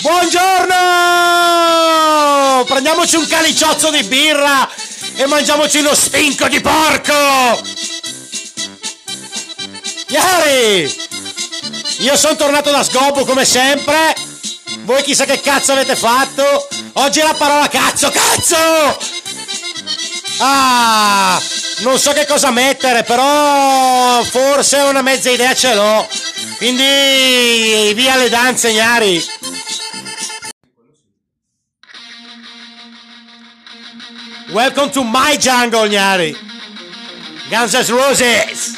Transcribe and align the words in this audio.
Buongiorno! 0.00 0.76
Prendiamoci 2.64 3.16
un 3.16 3.26
caliciozzo 3.26 3.90
di 3.90 4.02
birra 4.04 4.68
e 5.14 5.26
mangiamoci 5.26 5.80
lo 5.82 5.94
stinco 5.94 6.48
di 6.48 6.60
porco! 6.60 7.66
Iari! 10.08 11.06
Io 11.98 12.16
sono 12.16 12.36
tornato 12.36 12.70
da 12.70 12.84
scopo 12.84 13.24
come 13.24 13.44
sempre. 13.44 14.14
Voi 14.80 15.02
chissà 15.02 15.24
che 15.24 15.40
cazzo 15.40 15.72
avete 15.72 15.96
fatto? 15.96 16.68
Oggi 16.94 17.20
la 17.20 17.34
parola 17.34 17.68
cazzo, 17.68 18.10
cazzo! 18.10 18.56
Ah! 20.38 21.40
Non 21.78 21.98
so 21.98 22.12
che 22.12 22.26
cosa 22.26 22.50
mettere, 22.50 23.04
però 23.04 24.22
forse 24.24 24.78
una 24.78 25.02
mezza 25.02 25.30
idea 25.30 25.54
ce 25.54 25.74
l'ho. 25.74 26.08
Quindi 26.58 27.92
via 27.94 28.16
le 28.16 28.28
danze, 28.28 28.72
gnari. 28.72 29.24
Welcome 34.52 34.90
to 34.90 35.04
my 35.04 35.36
jungle, 35.38 35.88
gnari. 35.88 36.36
Guns 37.48 37.74
N' 37.74 37.94
Roses. 37.94 38.77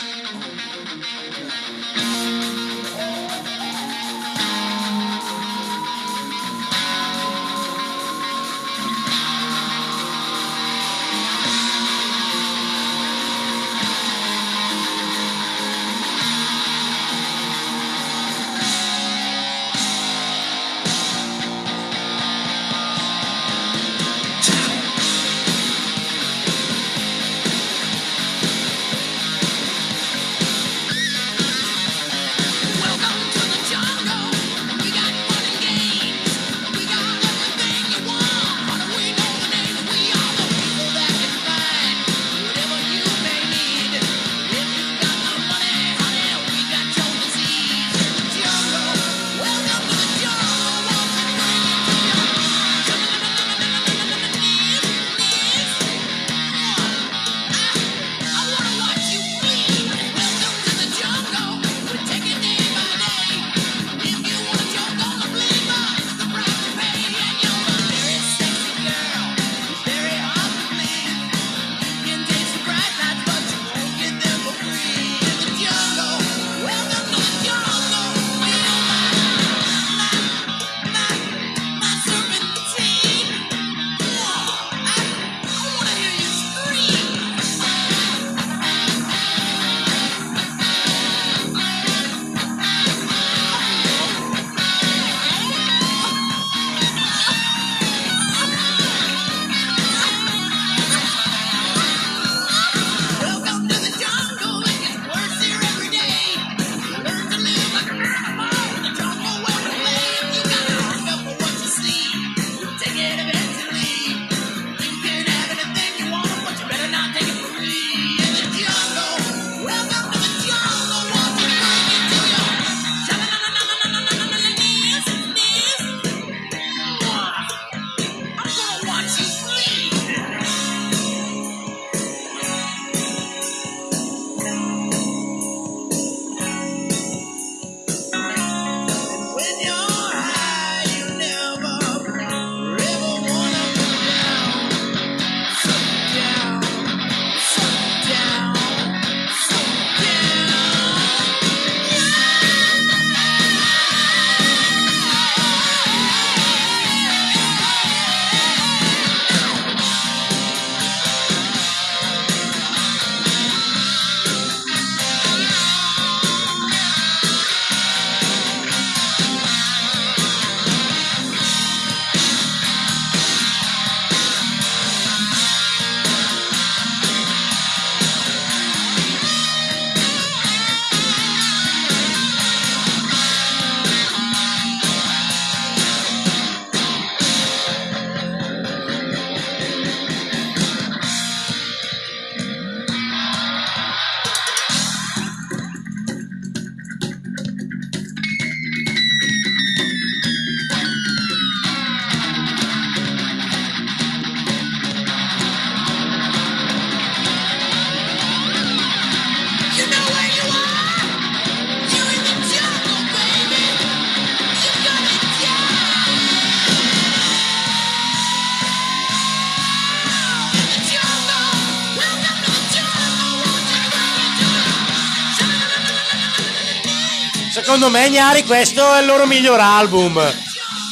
Secondo 227.80 227.98
me, 227.98 228.10
gnari, 228.10 228.44
questo 228.44 228.94
è 228.94 229.00
il 229.00 229.06
loro 229.06 229.26
miglior 229.26 229.58
album. 229.58 230.20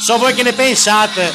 So 0.02 0.16
voi 0.16 0.32
che 0.32 0.42
ne 0.42 0.54
pensate. 0.54 1.34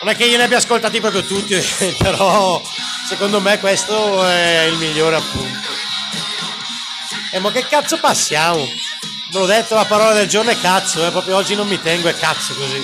Non 0.00 0.08
è 0.08 0.16
che 0.16 0.24
io 0.24 0.38
ne 0.38 0.44
abbia 0.44 0.56
ascoltati 0.56 0.98
proprio 0.98 1.22
tutti, 1.22 1.54
però 2.00 2.58
secondo 3.06 3.38
me 3.38 3.58
questo 3.58 4.24
è 4.24 4.62
il 4.62 4.78
migliore 4.78 5.16
appunto. 5.16 5.68
E 7.32 7.38
ma 7.38 7.52
che 7.52 7.66
cazzo 7.66 7.98
passiamo? 7.98 8.64
Ve 8.64 9.38
l'ho 9.38 9.44
detto, 9.44 9.74
la 9.74 9.84
parola 9.84 10.14
del 10.14 10.26
giorno 10.26 10.52
è 10.52 10.58
cazzo, 10.58 11.06
eh, 11.06 11.10
proprio 11.10 11.36
oggi 11.36 11.54
non 11.54 11.68
mi 11.68 11.78
tengo, 11.78 12.08
è 12.08 12.16
cazzo 12.16 12.54
così. 12.54 12.80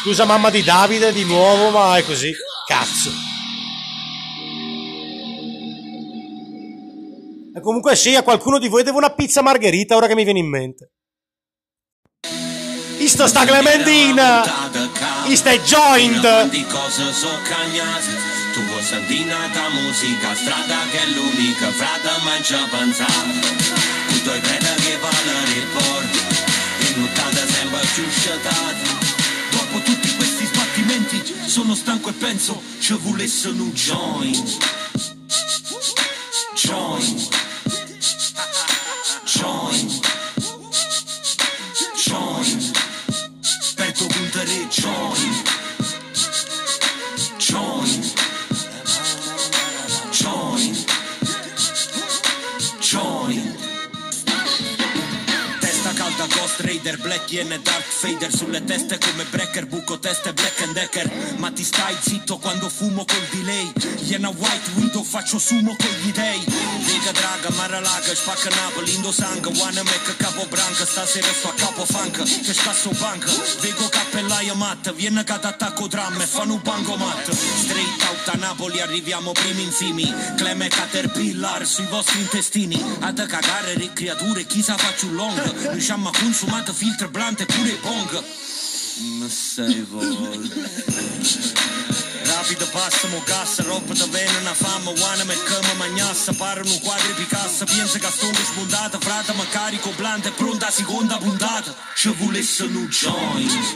Scusa 0.00 0.24
mamma 0.24 0.50
di 0.50 0.64
Davide 0.64 1.12
di 1.12 1.22
nuovo, 1.22 1.70
ma 1.70 1.96
è 1.96 2.04
così. 2.04 2.34
Cazzo. 2.66 3.29
Comunque 7.60 7.96
sì, 7.96 8.14
a 8.14 8.22
qualcuno 8.22 8.58
di 8.58 8.68
voi 8.68 8.82
devo 8.82 8.98
una 8.98 9.10
pizza 9.10 9.42
margherita 9.42 9.96
ora 9.96 10.06
che 10.06 10.14
mi 10.14 10.24
viene 10.24 10.38
in 10.38 10.48
mente. 10.48 10.90
Isto 12.98 13.26
sta 13.26 13.44
Clementina! 13.46 14.42
Isto 15.26 15.48
è 15.48 15.60
cagnate 17.48 18.12
Tu 18.52 18.60
vuoi 18.64 18.82
la 19.26 19.68
musica 19.70 20.34
Strada 20.34 20.76
che 20.90 20.98
è 20.98 21.06
l'unica 21.06 21.70
Frata 21.70 22.18
mangia 22.24 22.58
panzata 22.70 23.24
Tu 24.08 24.22
tuoi 24.22 24.40
creda 24.40 24.74
che 24.74 24.98
vale 24.98 25.44
riporti 25.54 26.18
In 26.88 27.00
nottata 27.00 27.46
sempre 27.46 27.80
più 27.94 28.04
sciatati 28.10 28.88
Dopo 29.50 29.78
tutti 29.82 30.16
questi 30.16 30.44
sbattimenti 30.44 31.34
Sono 31.46 31.74
stanco 31.74 32.10
e 32.10 32.12
penso 32.12 32.60
Ci 32.80 32.92
volessero 33.00 33.54
un 33.54 33.72
joint 33.72 34.58
Joint. 36.54 37.30
Joint 37.30 37.39
choice. 44.70 45.39
Raider 56.82 56.98
Black 57.02 57.30
Yen 57.30 57.52
e 57.52 57.60
Dark 57.60 57.84
Fader 57.84 58.34
Sulle 58.34 58.64
teste 58.64 58.96
come 58.96 59.24
Brecker 59.24 59.66
Buco 59.66 59.98
teste 59.98 60.32
Black 60.32 60.62
and 60.62 60.72
Decker. 60.72 61.10
Ma 61.36 61.50
ti 61.50 61.62
stai 61.62 61.94
zitto 62.00 62.38
quando 62.38 62.70
fumo 62.70 63.04
col 63.04 63.26
delay. 63.30 63.70
Iena 64.06 64.30
White 64.30 64.70
Widow 64.76 65.04
faccio 65.04 65.38
sumo 65.38 65.76
con 65.76 65.90
gli 66.02 66.10
dei. 66.10 66.42
Vega 66.80 67.12
Draga 67.12 67.50
Maralaga 67.56 68.14
Spacca 68.14 68.48
Napoli 68.48 68.94
Indo 68.94 69.12
Sang 69.12 69.44
Wanna 69.58 69.82
make 69.82 70.16
capo 70.16 70.46
branca 70.46 70.86
Stasera 70.86 71.32
sto 71.32 71.48
a 71.48 71.54
capo 71.54 71.84
funk. 71.84 72.22
Che 72.22 72.54
scasso 72.54 72.90
banca 72.98 73.30
Vego 73.60 73.86
cappellaio 73.88 74.54
matta 74.54 74.92
Viene 74.92 75.22
che 75.22 75.32
attacco 75.32 75.86
dramma 75.86 76.22
E 76.22 76.26
fanno 76.26 76.54
un 76.54 76.62
bancomat. 76.62 77.30
Straight 77.30 78.02
out 78.08 78.34
a 78.34 78.38
Napoli 78.38 78.80
Arriviamo 78.80 79.32
primi 79.32 79.64
infimi 79.64 80.12
Cleme 80.36 80.68
Caterpillar 80.68 81.66
Sui 81.66 81.86
vostri 81.90 82.20
intestini. 82.20 82.82
Ad 83.00 83.24
cagare 83.26 83.76
le 83.76 83.92
creature 83.92 84.46
Chi 84.46 84.62
sa 84.62 84.76
faccio 84.78 85.06
un 85.06 85.14
long. 85.14 85.72
Diciamo 85.72 86.08
ha 86.08 86.12
consumato 86.70 86.72
filtro 86.72 87.08
blante 87.08 87.46
pure 87.46 87.78
bong 87.82 88.24
Ma 89.18 89.28
sei 89.28 89.82
vol 89.82 90.48
Rapido 92.22 92.66
passamo 92.66 93.22
gas, 93.24 93.60
roba 93.60 93.92
da 93.92 94.06
vena, 94.06 94.38
una 94.38 94.54
fama, 94.54 94.92
guana 94.92 95.24
me 95.24 95.34
cama 95.42 95.74
magnassa, 95.74 96.32
parano 96.32 96.78
quadri 96.78 97.12
Picasso, 97.14 97.64
pensa 97.64 97.98
che 97.98 98.06
sto 98.06 98.32
spuntata, 98.32 98.98
frata 99.00 99.32
ma 99.32 99.44
carico 99.46 99.90
blante, 99.96 100.30
pronta 100.30 100.68
a 100.68 100.70
seconda 100.70 101.16
puntata, 101.16 101.74
ci 101.96 102.08
volesse 102.16 102.64
un 102.64 102.86
joint, 102.86 103.72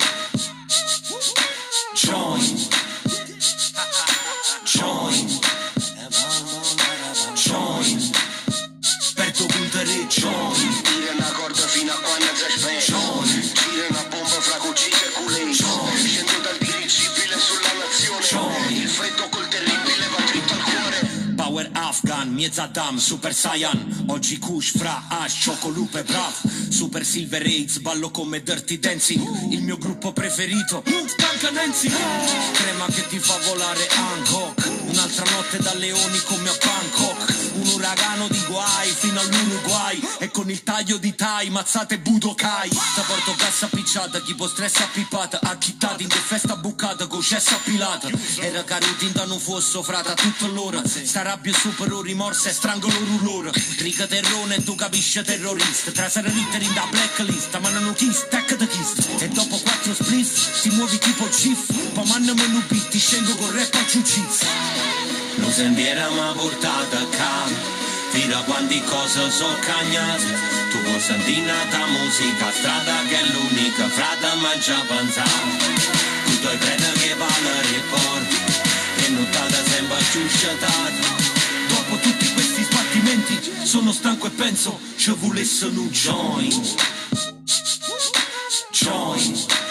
Afghan, 22.45 22.51
Miezza 22.51 22.67
Dam, 22.67 22.99
Super 22.99 23.33
Saiyan. 23.33 24.05
Oggi 24.07 24.39
Kush, 24.39 24.77
Fra, 24.77 25.05
Ash, 25.09 25.41
Ciocolupe, 25.41 26.03
Brav. 26.03 26.35
Super 26.69 27.05
Silver 27.05 27.43
Raids, 27.43 27.79
ballo 27.79 28.11
come 28.11 28.43
Dirty 28.43 28.79
Dancing. 28.79 29.53
Il 29.53 29.63
mio 29.63 29.79
gruppo 29.79 30.13
preferito, 30.13 30.83
Stanca 31.07 31.51
Nancy. 31.51 31.89
Crema 32.53 32.87
che 32.87 33.07
ti 33.09 33.19
fa 33.19 33.39
volare 33.49 33.89
Hancock. 33.89 34.71
Un'altra 34.87 35.25
notte 35.31 35.59
da 35.59 35.75
leoni 35.75 36.21
come 36.25 36.49
a 36.49 36.57
Bangkok 36.61 37.34
Un 37.65 37.71
uragano 37.71 38.29
di 38.29 38.43
guai 38.47 38.91
fino 38.91 39.19
all'Uruguay. 39.19 39.99
E 40.19 40.31
con 40.31 40.51
il 40.51 40.63
taglio 40.63 40.99
di 40.99 41.15
Thai, 41.15 41.49
mazzate 41.49 41.99
Budokai 41.99 42.69
Ti 42.69 43.01
porto 43.07 43.35
cassa 43.37 43.69
picciata, 43.69 44.21
chi 44.21 44.35
può 44.35 44.47
stress 44.47 44.81
appipata 44.81 45.39
Acchittati 45.43 46.03
in 46.03 46.11
festa 46.11 46.57
bucata, 46.57 47.07
con 47.07 47.23
cessa 47.23 47.55
appilata 47.55 48.09
Era 48.41 48.63
caruti 48.65 49.11
da 49.13 49.25
non 49.25 49.39
fosse 49.39 49.83
frata 49.83 50.13
tutta 50.13 50.47
l'ora. 50.47 50.83
Sta 50.85 51.23
rabbia 51.23 51.55
super 51.55 51.91
o 51.91 52.03
rimorso 52.03 52.49
e 52.49 52.53
strangolo 52.53 52.99
rulora. 52.99 53.51
Riga 53.79 54.07
terrone 54.07 54.63
tu 54.63 54.75
capisci 54.75 55.23
terrorista. 55.23 55.91
Tra 55.91 56.11
saralitteri 56.11 56.71
da 56.75 56.87
blacklist 56.91 57.59
Ma 57.59 57.71
non 57.71 57.95
kiss, 57.95 58.29
tech 58.29 58.57
da 58.57 58.67
kiss 58.67 58.93
E 59.21 59.29
dopo 59.29 59.57
quattro 59.85 60.05
spliff 60.05 60.63
ti 60.63 60.71
muovi 60.71 60.99
tipo 60.99 61.29
Poi 61.93 62.07
mandami 62.07 62.43
un 62.43 62.63
beat, 62.69 62.89
ti 62.89 62.99
scengo 62.99 63.35
con 63.37 63.53
rap 63.53 63.75
a 63.75 63.87
ciucizz 63.87 64.43
Lo 65.37 65.51
sentiera 65.51 66.09
m'ha 66.09 66.33
portato 66.33 66.97
a 66.97 67.07
casa 67.09 67.55
Fino 68.11 68.39
a 68.39 68.43
quanti 68.45 68.83
cose 68.85 69.31
so 69.31 69.47
cagnate 69.61 70.25
Tu 70.71 70.79
vuoi 70.85 71.01
sentire 71.01 71.53
ta 71.69 71.85
musica 71.87 72.51
Strada 72.51 72.95
che 73.09 73.19
è 73.19 73.27
l'unica 73.33 73.89
Frata 73.89 74.35
mangia 74.37 74.81
panzata 74.87 75.29
Tu 76.25 76.41
tuoi 76.41 76.59
credi 76.59 76.93
che 77.01 77.15
vale 77.17 77.63
riporti 77.69 78.37
E 79.05 79.09
nottata 79.11 79.65
sempre 79.69 80.03
più 80.13 80.27
sciatata 80.29 81.23
Dopo 81.69 81.97
tutti 81.99 82.33
questi 82.33 82.63
sbattimenti 82.63 83.51
Sono 83.65 83.93
stanco 83.93 84.29
e 84.29 84.31
penso 84.31 84.81
Ci 84.97 85.13
volesse 85.19 85.67
un 85.67 85.89
Joint 85.91 86.75
Joint 88.71 89.64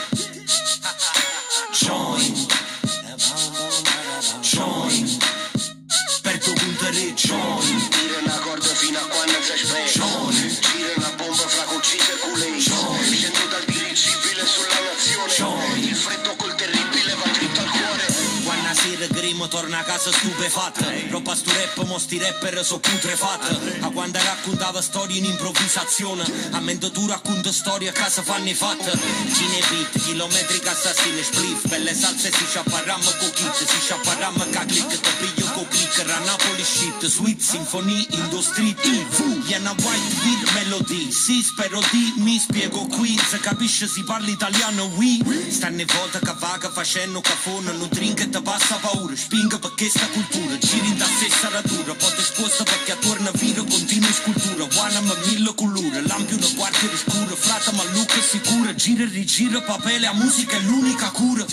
casa 19.94 20.12
stupefatta. 20.12 20.92
Roba 21.12 21.36
stu 21.36 21.51
rap, 21.51 21.86
mo 21.86 22.00
sti 22.00 22.18
rapper 22.18 22.66
so 22.66 22.80
putrefatta 22.80 23.56
A 23.81 23.90
quando 23.92 24.18
raccontava 24.18 24.81
storie 24.81 25.19
in 25.19 25.25
improvvisazione. 25.25 26.24
A 26.51 26.60
mente 26.60 26.90
tu 26.90 27.06
racconta 27.06 27.52
storie 27.52 27.90
a 27.90 27.92
casa 27.92 28.23
fanno 28.23 28.54
fatta 28.54 28.92
Cine 28.92 29.59
beat, 29.69 30.00
chilometri 30.00 30.59
assassini 30.68 31.21
spliff. 31.21 31.68
Belle 31.68 31.94
salse 31.94 32.31
si 32.31 32.45
sciapparamma 32.45 33.12
con 33.19 33.31
kit 33.33 33.54
Si 33.54 33.80
sciapparamma 33.81 34.45
ca 34.50 34.66
click, 34.66 35.00
te 35.00 35.09
piglio 35.19 35.43
con 35.63 35.67
clicker 35.67 36.09
A 36.09 36.19
Napoli 36.19 36.63
shit, 36.63 37.05
sweet 37.05 37.39
symphony, 37.39 38.05
indo 38.11 38.41
street 38.41 38.79
TV 38.79 39.41
Viena 39.45 39.71
white 39.71 40.15
beat 40.23 40.51
melody. 40.53 41.11
Sì, 41.11 41.41
spero 41.41 41.79
di, 41.91 42.13
mi 42.17 42.39
spiego 42.39 42.85
qui. 42.87 43.17
Se 43.17 43.39
capisce 43.39 43.87
si 43.87 44.03
parla 44.03 44.29
italiano, 44.29 44.85
oui. 44.95 45.21
Stanne 45.49 45.85
volta 45.85 46.19
che 46.19 46.33
vaga 46.37 46.69
facendo 46.69 47.21
cafone 47.21 47.71
Non 47.73 47.87
drink 47.89 48.19
e 48.21 48.29
te 48.29 48.41
passa 48.41 48.75
paura. 48.75 49.15
Spinga 49.15 49.59
perché 49.59 49.89
sta 49.89 50.05
cultura 50.07 50.57
Giri 50.57 50.87
in 50.87 50.97
da 50.97 51.05
stessa 51.05 51.49
ratura 51.49 51.93
Poi 51.93 52.11
sposta 52.17 52.63
perché 52.63 52.93
attorno 52.93 53.31
viro 53.33 53.63
continua 53.63 54.07
in 54.07 54.13
scultura. 54.13 54.65
Guana 54.65 55.01
ma 55.01 55.15
mille 55.25 55.53
colore 55.55 56.01
Lampi 56.05 56.33
una 56.33 56.47
quartiere 56.55 56.97
scura 56.97 57.35
Frata 57.35 57.71
ma 57.73 57.83
look 57.93 58.17
è 58.17 58.21
sicura 58.21 58.73
Gira 58.73 59.03
e 59.03 59.07
rigira 59.07 59.61
papele 59.61 60.07
a 60.07 60.13
musica 60.13 60.57
è 60.57 60.61
l'unica 60.61 61.09
cura 61.11 61.45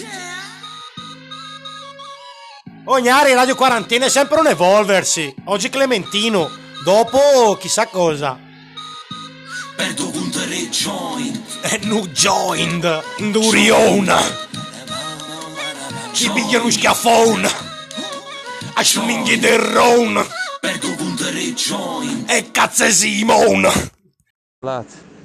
Ognari, 2.92 3.34
Radio 3.34 3.54
Quarantena 3.54 4.06
è 4.06 4.08
sempre 4.08 4.40
un 4.40 4.48
evolversi. 4.48 5.32
Oggi 5.44 5.68
Clementino, 5.68 6.50
dopo 6.82 7.56
chissà 7.56 7.86
cosa. 7.86 8.36
Perdo 9.76 10.10
puntere 10.10 10.68
joint 10.70 11.40
E 11.60 11.78
nu 11.84 12.08
joined, 12.08 13.02
Nduriona. 13.18 14.18
Ci 16.10 16.30
pigliano 16.32 16.64
un 16.64 16.72
schiaffone. 16.72 17.48
A 18.74 18.82
schminghi 18.82 19.38
del 19.38 19.60
ron. 19.60 20.26
Perdo 20.60 20.92
puntere 20.96 21.52
joint 21.52 22.28
E 22.28 22.50
cazzo 22.50 22.90
Simon. 22.90 23.70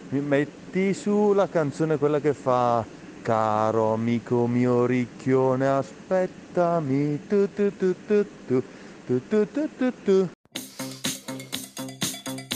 Mi 0.10 0.20
metti 0.20 0.94
su 0.94 1.34
la 1.34 1.50
canzone 1.50 1.98
quella 1.98 2.20
che 2.20 2.36
fa 2.36 2.86
Caro 3.24 3.92
amico 3.92 4.46
mio 4.46 4.86
ricchione 4.86 5.68
aspettami 6.56 7.20
tu 7.28 7.50
tu 7.54 7.72
tu 7.78 7.96
tu 8.08 8.26
tu. 8.48 8.64
Tu 9.08 9.22
tu 9.30 9.46
tu 9.54 9.70
tu 9.78 9.92
tu. 10.06 10.30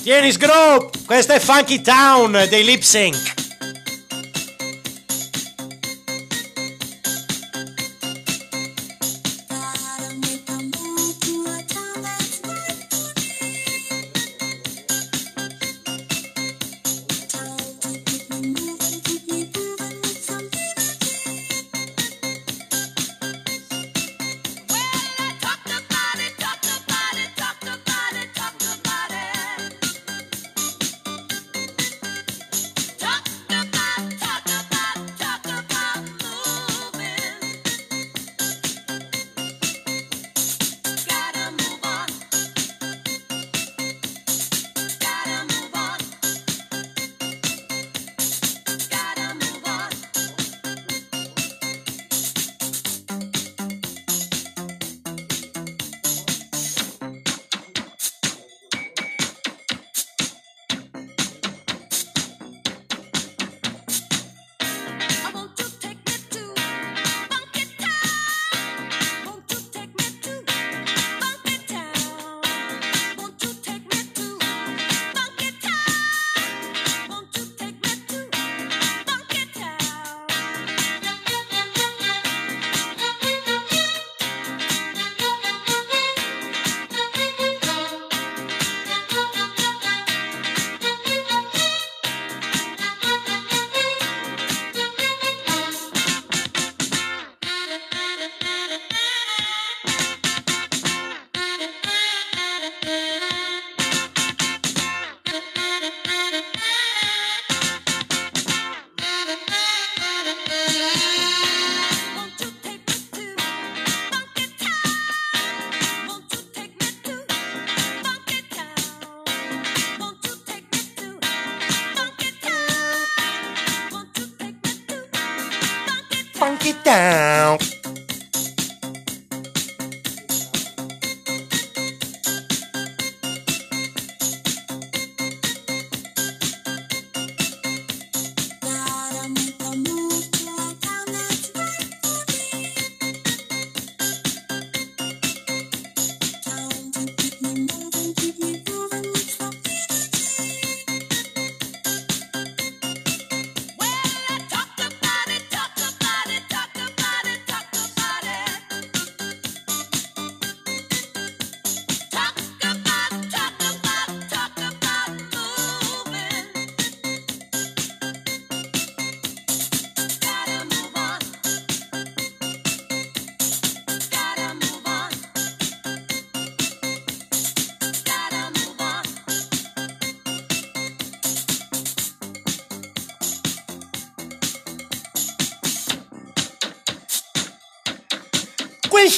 Tieni 0.01 0.32
Sgroup, 0.32 1.06
questa 1.06 1.34
è 1.34 1.39
Funky 1.39 1.82
Town 1.82 2.46
dei 2.50 2.63
Lip 2.63 2.82
Sync. 2.82 3.49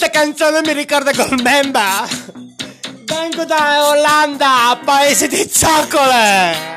Questa 0.01 0.19
canzone 0.19 0.61
mi 0.61 0.73
ricorda 0.73 1.11
Goldmemba. 1.11 2.07
Vengo 3.05 3.45
da 3.45 3.87
Olanda, 3.89 4.81
paese 4.83 5.27
di 5.27 5.47
zoccole. 5.47 6.70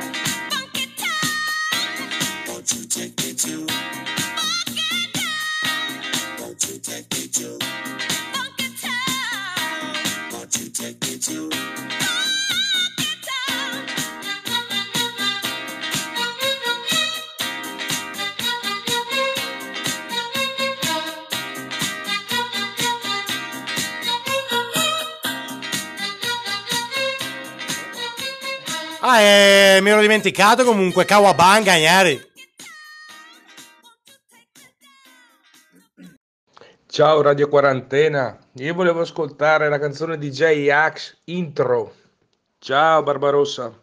eh, 29.76 29.81
mi 29.81 29.90
ero 29.90 30.00
dimenticato 30.00 30.64
comunque 30.64 31.04
Kawabanga 31.04 31.75
ieri. 31.75 32.33
Ciao 36.87 37.23
Radio 37.23 37.49
Quarantena, 37.49 38.38
io 38.54 38.73
volevo 38.75 39.00
ascoltare 39.00 39.69
la 39.69 39.81
canzone 39.81 40.16
di 40.16 40.31
J. 40.31 40.69
Axe 40.71 41.19
Intro. 41.25 41.93
Ciao 42.59 43.02
Barbarossa. 43.02 43.76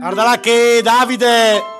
Guarda 0.00 0.24
là 0.24 0.40
che 0.40 0.80
Davide 0.82 1.75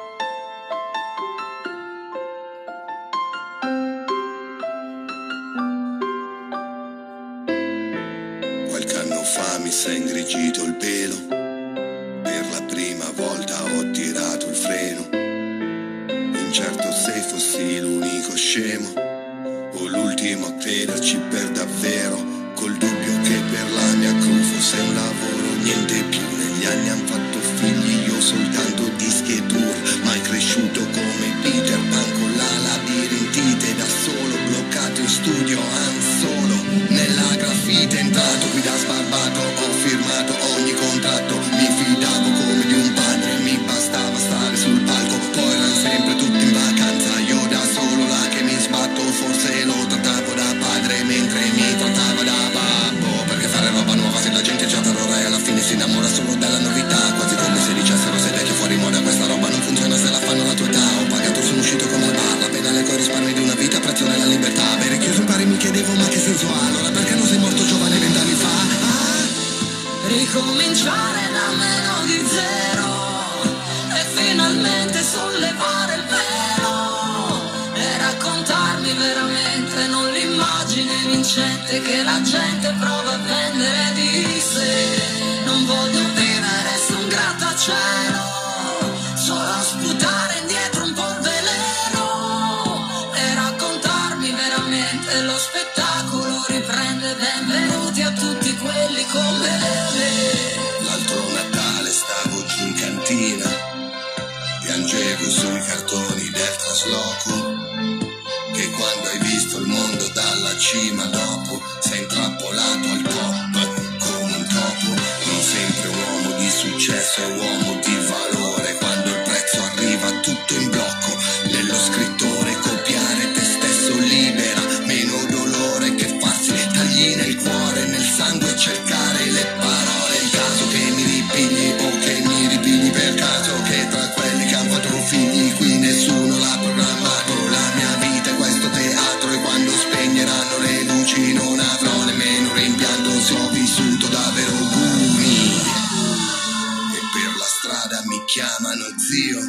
chiamano 148.27 148.85
zio. 148.99 149.41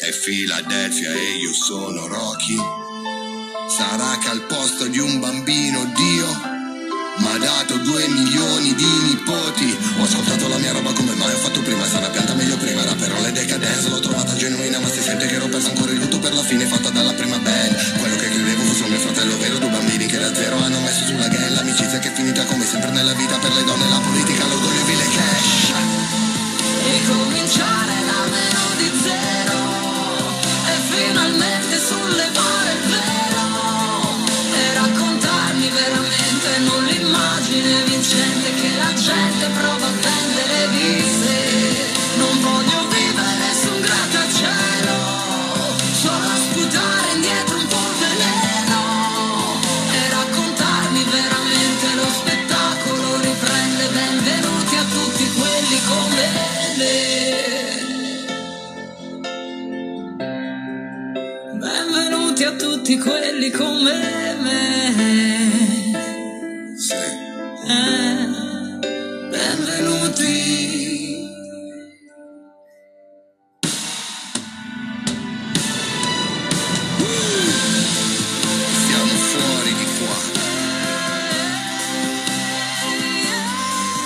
È 0.00 0.10
Filadelfia 0.12 1.12
e 1.12 1.36
io 1.40 1.52
sono 1.52 2.06
Rocky. 2.06 2.56
Sarà 3.74 4.18
che 4.18 4.28
al 4.28 4.42
posto 4.42 4.86
di 4.86 4.98
un 4.98 5.18
bambino 5.18 5.84
Dio 5.96 6.28
mi 7.18 7.26
ha 7.26 7.38
dato 7.38 7.78
due 7.78 8.06
milioni 8.08 8.74
di 8.74 8.84
nipoti. 8.84 9.76
Ho 9.98 10.04
ascoltato 10.04 10.46
la 10.48 10.58
mia 10.58 10.72
roba 10.72 10.92
come 10.92 11.14
mai 11.14 11.32
ho 11.32 11.38
fatto 11.38 11.60
prima, 11.62 11.84
sarà 11.86 12.08
pianta 12.08 12.34
meglio 12.34 12.56
prima, 12.58 12.82
era 12.82 12.94
però 12.94 13.18
le 13.20 13.32
decadenze, 13.32 13.88
l'ho 13.88 14.00
trovata 14.00 14.36
genuina, 14.36 14.78
ma 14.78 14.88
si 14.88 15.00
sente 15.00 15.26
che 15.26 15.34
ero 15.34 15.48
perso 15.48 15.70
ancora 15.70 15.92
il 15.92 15.98
lutto 15.98 16.18
per 16.18 16.34
la 16.34 16.42
fine 16.42 16.66
fatta 16.66 16.90
dalla 16.90 17.14
prima 17.14 17.38
band. 17.38 17.98
Quello 17.98 18.16
che 18.16 18.28
credevo 18.28 18.62
fosse 18.62 18.88
mio 18.88 18.98
fratello 19.00 19.36
vero, 19.38 19.58
due 19.58 19.70
bambini 19.70 20.06
che 20.06 20.18
da 20.18 20.32
zero 20.34 20.58
hanno 20.58 20.80
messo 20.80 21.04
sulla 21.06 21.28
ghella, 21.28 21.56
L'amicizia 21.56 21.98
che 21.98 22.08
è 22.08 22.12
finita 22.12 22.44
come 22.44 22.64
sempre 22.66 22.90
nella 22.90 23.14
vita 23.14 23.36
per 23.38 23.52
le 23.52 23.64
donne, 23.64 23.88
la 23.88 24.00
politica, 24.00 24.46
l'orgoglio 24.46 24.80
e 24.80 24.84
vile 24.84 25.04
cash 25.04 26.07
ricominciare 26.90 27.94
la 28.10 28.22
melodi 28.34 28.88
zero 29.02 29.58
e 30.72 30.74
finalmente 30.90 31.78
sollevare 31.78 32.70
il 32.72 32.84
vero 32.96 33.44
e 34.60 34.74
raccontarmi 34.74 35.68
veramente 35.68 36.58
non 36.64 36.84
l'immagine 36.84 37.82
vincente 37.84 38.54
che 38.54 38.70
la 38.76 38.92
gente 38.94 39.46
prova 39.58 39.87
tutti 62.88 62.98
quelli 63.00 63.50
come 63.50 64.34
me. 64.40 64.94
Eh, 67.68 68.26
benvenuti. 69.28 70.26
Siamo 78.86 79.16
fuori 79.18 79.74
di 79.74 79.86
qua. 79.98 80.16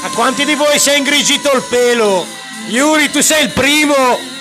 A 0.02 0.10
quanti 0.12 0.44
di 0.44 0.54
voi 0.56 0.80
si 0.80 0.90
è 0.90 0.96
ingrigito 0.96 1.52
il 1.54 1.62
pelo? 1.68 2.26
Yuri, 2.66 3.10
tu 3.10 3.20
sei 3.20 3.44
il 3.44 3.50
primo! 3.52 4.31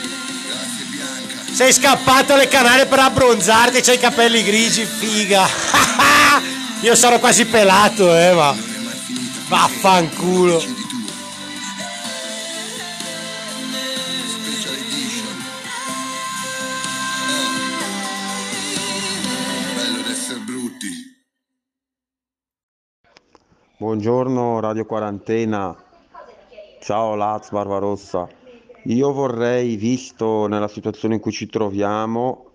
Sei 1.61 1.73
scappato 1.73 2.33
alle 2.33 2.47
canale 2.47 2.87
per 2.87 2.97
abbronzarti, 2.97 3.81
c'hai 3.81 3.93
i 3.93 3.99
capelli 3.99 4.41
grigi, 4.41 4.83
figa! 4.83 5.45
Io 6.81 6.95
sarò 6.95 7.19
quasi 7.19 7.45
pelato, 7.45 8.17
eh, 8.17 8.33
ma... 8.33 8.51
Vaffanculo! 9.47 10.59
Buongiorno 23.77 24.59
Radio 24.61 24.85
Quarantena, 24.85 25.75
ciao 26.79 27.13
Laz 27.13 27.51
Barbarossa. 27.51 28.40
Io 28.85 29.13
vorrei, 29.13 29.75
visto 29.75 30.47
nella 30.47 30.67
situazione 30.67 31.15
in 31.15 31.21
cui 31.21 31.31
ci 31.31 31.45
troviamo, 31.45 32.45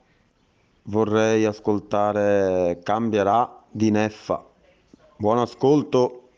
vorrei 0.84 1.44
ascoltare 1.44 2.80
Cambierà 2.82 3.62
di 3.70 3.90
Neffa. 3.92 4.44
Buon 5.16 5.38
ascolto. 5.38 6.30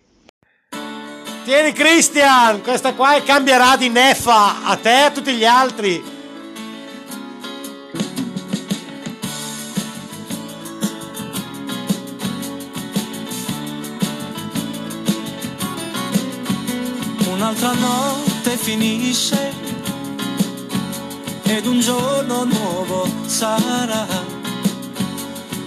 Tieni 1.45 1.73
Christian, 1.73 2.61
questa 2.61 2.93
qua 2.93 3.17
è 3.17 3.23
cambierà 3.23 3.79
di 3.79 3.89
neffa 3.89 4.67
a 4.67 4.77
te 4.77 4.91
e 4.91 5.05
a 5.05 5.11
tutti 5.11 5.33
gli 5.33 5.47
altri. 5.47 6.03
Un'altra 17.33 17.73
notte 17.73 18.51
finisce 18.59 19.68
ed 21.49 21.67
un 21.67 21.81
giorno 21.81 22.45
nuovo 22.45 23.09
sarà. 23.27 24.07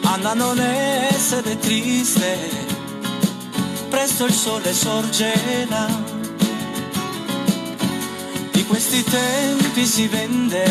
Anna 0.04 0.34
non 0.34 0.60
essere 0.60 1.58
triste, 1.58 2.38
presto 3.90 4.26
il 4.26 4.34
sole 4.34 4.74
sorgerà. 4.74 5.88
Di 8.52 8.66
questi 8.66 9.04
tempi 9.04 9.86
si 9.86 10.08
vende 10.08 10.66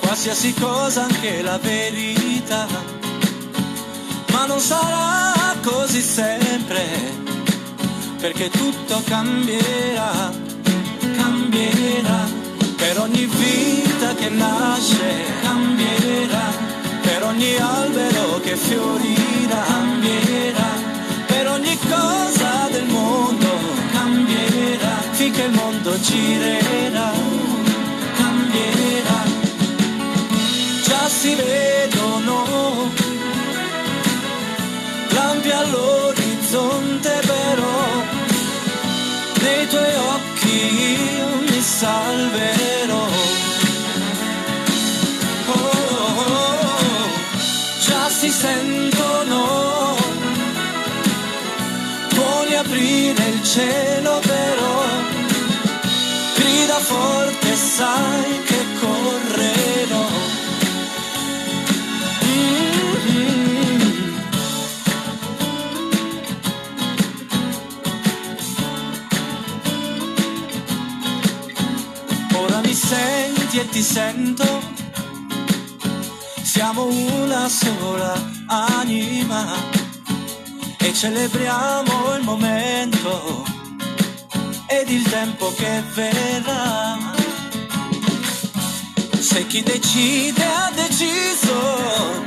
qualsiasi 0.00 0.52
cosa, 0.54 1.04
anche 1.04 1.42
la 1.42 1.58
verità. 1.58 2.66
Ma 4.32 4.46
non 4.46 4.60
sarà 4.60 5.54
così 5.62 6.02
sempre 6.02 7.24
perché 8.18 8.50
tutto 8.50 9.02
cambierà, 9.04 10.32
cambierà, 11.16 12.26
per 12.76 12.98
ogni 13.00 13.26
vita 13.26 14.14
che 14.14 14.28
nasce, 14.28 15.24
cambierà, 15.42 16.46
per 17.02 17.24
ogni 17.24 17.56
albero 17.56 18.40
che 18.40 18.56
fiorirà, 18.56 19.62
cambierà, 19.66 20.70
per 21.26 21.48
ogni 21.48 21.78
cosa 21.78 22.68
del 22.70 22.86
mondo, 22.86 23.48
cambierà, 23.92 24.96
finché 25.12 25.42
il 25.42 25.52
mondo 25.52 26.00
girerà, 26.00 27.12
cambierà, 28.16 29.22
già 30.84 31.08
si 31.08 31.34
vedono 31.34 32.94
lampi 35.10 35.50
all'orizzonte 35.50 37.20
però 37.24 38.04
nei 39.40 39.66
tuoi 39.68 39.94
occhi 40.14 40.56
io 41.16 41.28
mi 41.48 41.60
salverò 41.60 42.55
cielo 53.46 54.18
però 54.18 54.84
grida 56.34 56.78
forte 56.80 57.54
sai 57.54 58.42
che 58.42 58.64
correrò. 58.80 60.06
Mm-hmm. 62.24 63.84
Ora 72.34 72.60
mi 72.64 72.74
senti 72.74 73.58
e 73.58 73.68
ti 73.68 73.82
sento, 73.82 74.60
siamo 76.42 76.86
una 76.86 77.48
sola 77.48 78.12
anima 78.46 79.75
e 80.86 80.94
celebriamo 80.94 82.14
il 82.14 82.22
momento 82.22 83.44
ed 84.68 84.88
il 84.88 85.02
tempo 85.10 85.52
che 85.54 85.82
verrà. 85.92 86.96
Se 89.18 89.46
chi 89.48 89.62
decide 89.64 90.44
ha 90.44 90.70
deciso 90.72 92.24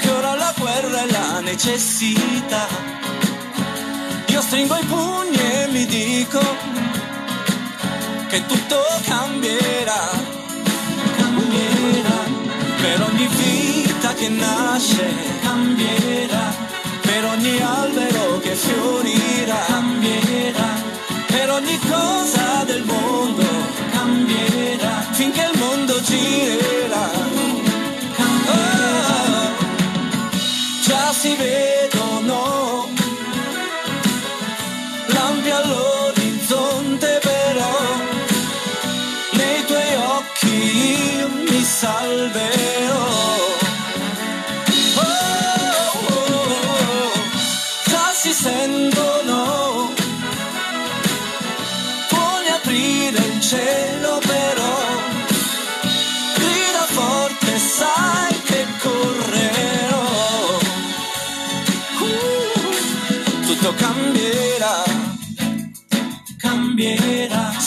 che 0.00 0.10
ora 0.10 0.34
la 0.36 0.54
guerra 0.56 1.02
è 1.02 1.10
la 1.10 1.40
necessità, 1.40 2.68
io 4.28 4.40
stringo 4.40 4.76
i 4.76 4.84
pugni 4.84 5.36
e 5.36 5.66
mi 5.72 5.86
dico 5.86 6.40
che 8.28 8.46
tutto 8.46 8.78
cambierà, 9.06 10.08
cambierà, 11.16 12.18
per 12.80 13.02
ogni 13.02 13.26
vita 13.26 14.14
che 14.14 14.28
nasce, 14.28 15.12
cambierà, 15.42 16.63
per 17.14 17.24
ogni 17.26 17.60
albero 17.60 18.40
che 18.40 18.56
fiorirà, 18.56 19.58
cambierà, 19.68 20.70
per 21.28 21.48
ogni 21.48 21.78
cosa 21.78 22.64
del 22.64 22.82
mondo, 22.82 23.46
cambierà, 23.92 25.06
finché 25.12 25.48
il 25.52 25.58
mondo 25.60 26.00
girerà, 26.02 26.63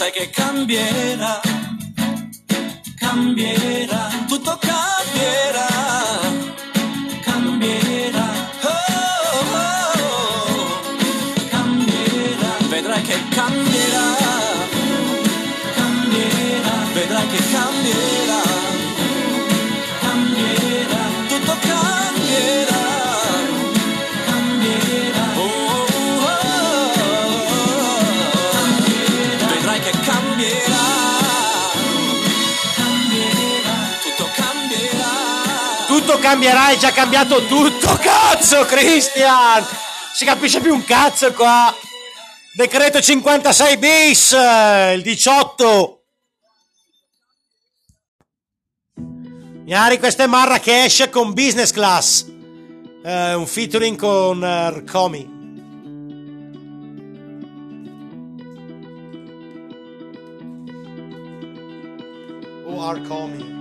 Uh, 0.07 0.13
tutto 0.13 1.41
cambierà, 2.97 4.16
È 36.19 36.75
già 36.77 36.91
cambiato 36.91 37.45
tutto, 37.45 37.95
cazzo 38.01 38.65
Christian! 38.65 39.65
Si 40.13 40.25
capisce 40.25 40.59
più 40.59 40.73
un 40.73 40.83
cazzo 40.83 41.31
qua! 41.33 41.73
Decreto 42.53 42.99
56 42.99 43.77
bis, 43.77 44.31
il 44.31 45.01
18! 45.01 46.01
Iari, 49.65 49.99
questa 49.99 50.23
è 50.23 50.27
Marrakesh 50.27 51.09
con 51.11 51.33
Business 51.33 51.71
Class, 51.71 52.25
Eh, 53.03 53.33
un 53.33 53.45
featuring 53.45 53.97
con 53.97 54.43
eh, 54.43 54.69
Rkomi. 54.71 55.35
O 62.65 62.91
Rkomi. 62.93 63.56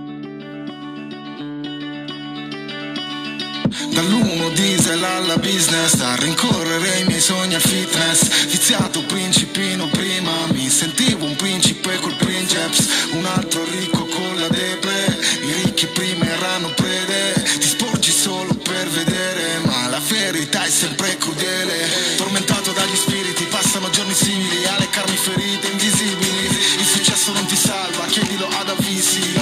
Dall'uno 3.85 4.49
diesel 4.49 5.03
alla 5.03 5.37
business 5.37 5.99
A 5.99 6.15
rincorrere 6.15 6.99
i 6.99 7.03
miei 7.05 7.21
sogni 7.21 7.53
al 7.55 7.61
fitness. 7.61 8.47
Viziato 8.47 9.03
principino 9.03 9.87
prima 9.87 10.31
Mi 10.51 10.67
sentivo 10.69 11.25
un 11.25 11.35
principe 11.35 11.97
col 11.99 12.15
princeps 12.15 12.87
Un 13.11 13.25
altro 13.25 13.63
ricco 13.65 14.05
con 14.05 14.39
la 14.39 14.47
depre. 14.47 15.17
I 15.41 15.51
ricchi 15.63 15.85
prima 15.87 16.25
erano 16.25 16.69
prede 16.69 17.33
Ti 17.59 17.67
sporgi 17.67 18.11
solo 18.11 18.53
per 18.55 18.87
vedere 18.89 19.59
Ma 19.63 19.87
la 19.89 20.01
verità 20.07 20.65
è 20.65 20.69
sempre 20.69 21.15
crudele. 21.17 22.15
Tormentato 22.17 22.71
dagli 22.71 22.95
spiriti 22.95 23.43
Passano 23.45 23.89
giorni 23.91 24.13
simili 24.13 24.65
alle 24.65 24.89
carni 24.89 25.15
ferite 25.15 25.67
invisibili. 25.67 26.49
Il 26.79 26.85
successo 26.85 27.31
non 27.31 27.45
ti 27.45 27.55
salva 27.55 28.05
Chiedilo 28.05 28.47
ad 28.59 28.69
avvisi 28.69 29.36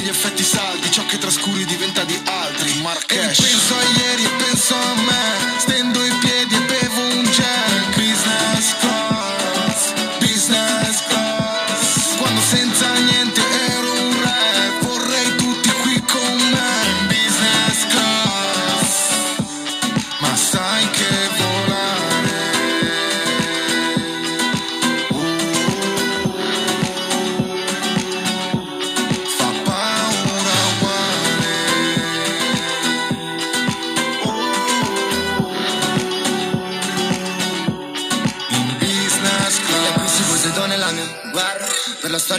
gli 0.00 0.08
effetti 0.08 0.42
saldi 0.42 0.90
Ciò 0.90 1.04
che 1.06 1.18
trascuri 1.18 1.64
diventa 1.64 2.04
di 2.04 2.20
altri. 2.24 2.80
Marrakesh. 2.80 3.38
E 3.38 3.42
penso 3.42 3.74
a 3.74 3.82
ieri 3.98 4.24
e 4.24 4.30
penso 4.38 4.74
a 4.74 4.94
me 4.94 5.03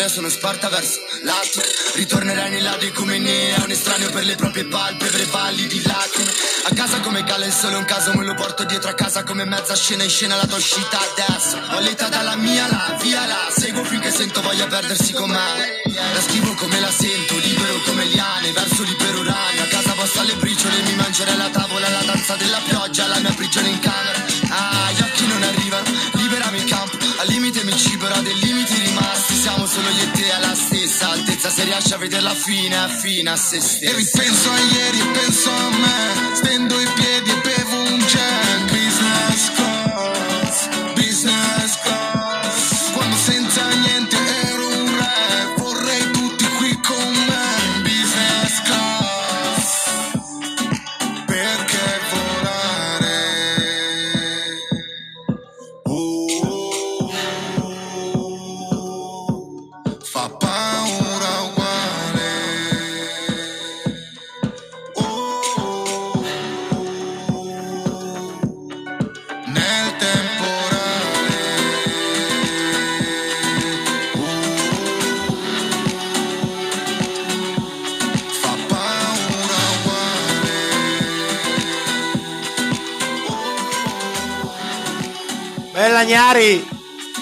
Storia 0.06 0.10
sono 0.10 0.30
sparta 0.30 0.70
verso 0.70 1.00
l'alto. 1.24 1.62
Ritornerai 1.96 2.50
nei 2.52 2.62
ladi 2.62 2.92
come 2.92 3.18
Nea 3.18 3.64
Un 3.64 3.72
estraneo 3.72 4.10
per 4.12 4.24
le 4.26 4.36
proprie 4.36 4.66
palpebre 4.66 5.26
valli 5.26 5.68
di 5.68 5.82
lacrime. 5.84 6.32
A 6.66 6.74
casa 6.74 7.00
come 7.00 7.24
Gale 7.24 7.48
il 7.48 7.52
sole 7.54 7.76
un 7.76 7.86
caso 7.86 8.14
Me 8.14 8.26
lo 8.26 8.34
porto 8.36 8.64
dietro 8.66 8.90
a 8.90 8.94
casa 8.94 9.24
come 9.24 9.46
mezza 9.46 9.76
scena 9.76 10.04
in 10.04 10.10
scena 10.10 10.36
La 10.36 10.46
tua 10.46 10.58
uscita 10.58 11.00
adesso. 11.00 11.58
Ho 11.76 11.80
l'età 11.80 12.08
dalla 12.10 12.36
mia 12.36 12.68
la 12.68 12.98
via 13.02 13.26
la 13.26 13.50
Seguo 13.56 13.84
finché 13.84 14.12
sento 14.12 14.42
voglia 14.42 14.68
perdersi 14.68 15.14
con 15.14 15.30
me. 15.30 15.82
La 15.86 16.22
scrivo 16.22 16.54
come 16.56 16.80
la 16.80 16.92
sento 16.92 17.38
Libero 17.38 17.82
come 17.86 18.06
liane 18.06 18.52
Verso 18.52 18.84
libero 18.84 19.24
ragno 19.24 19.64
A 19.64 19.68
casa 19.68 19.94
vostra 19.94 20.22
alle 20.22 20.36
briciole 20.36 20.82
Mi 20.84 20.96
mangerei 20.96 21.38
la 21.38 21.50
tavola 21.50 21.90
La 21.90 22.04
danza 22.04 22.36
della 22.36 22.60
pioggia 22.68 23.08
La 23.08 23.20
mia 23.20 23.34
prigione 23.34 23.70
in 23.70 23.80
camera 23.80 23.95
riesci 31.66 31.94
a 31.94 31.98
vederla 31.98 32.34
fine 32.34 32.78
a 32.78 32.88
fine 32.88 33.30
a 33.32 33.36
se 33.36 33.58
E 33.58 33.62
stesso 33.62 33.96
ripenso 33.96 34.52
a 34.52 34.60
ieri 34.60 35.00
e 35.00 35.08
penso 35.08 35.50
a 35.50 35.70
me. 35.70 36.36
Stendo 36.36 36.80
i 36.80 36.88
piedi 36.96 37.30
e 37.32 37.42
bevo 37.42 37.78
un 37.94 38.00
gin 38.08 38.85
Gnari, 86.36 86.68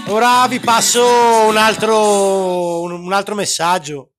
ora 0.07 0.47
vi 0.47 0.59
passo 0.59 1.03
un 1.47 1.55
altro, 1.55 2.81
un, 2.81 3.13
altro 3.13 3.35
messaggio. 3.35 4.09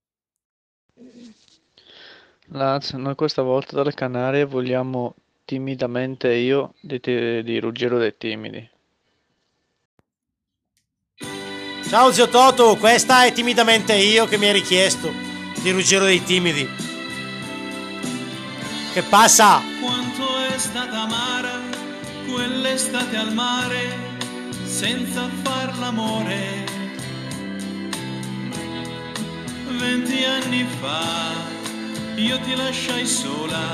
Laz, 2.53 2.93
noi 2.93 3.17
questa 3.17 3.43
volta 3.43 3.75
dalle 3.75 3.93
Canarie 3.93 4.45
vogliamo 4.45 5.17
timidamente 5.45 6.33
io 6.33 6.75
di, 6.81 7.01
te- 7.01 7.43
di 7.43 7.59
Ruggero 7.59 7.99
dei 7.99 8.17
Timidi. 8.17 8.71
Ciao 11.89 12.13
zio 12.13 12.29
Toto, 12.29 12.77
questa 12.77 13.25
è 13.25 13.33
timidamente 13.33 13.95
io 13.95 14.27
che 14.27 14.39
mi 14.39 14.47
hai 14.47 14.53
richiesto 14.53 15.13
di 15.61 15.73
Ruggero 15.73 16.05
dei 16.05 16.23
Timidi. 16.23 16.69
Che 18.93 19.03
passa? 19.03 19.61
Quanto 19.83 20.39
è 20.39 20.57
stata 20.57 21.01
amara 21.01 21.59
quell'estate 22.29 23.17
al 23.17 23.33
mare 23.33 24.14
senza 24.75 25.29
far 25.45 25.79
l'amore. 25.79 26.65
Venti 29.79 30.25
anni 30.25 30.67
fa 30.81 31.31
io 32.17 32.41
ti 32.41 32.57
lasciai 32.57 33.07
sola 33.07 33.67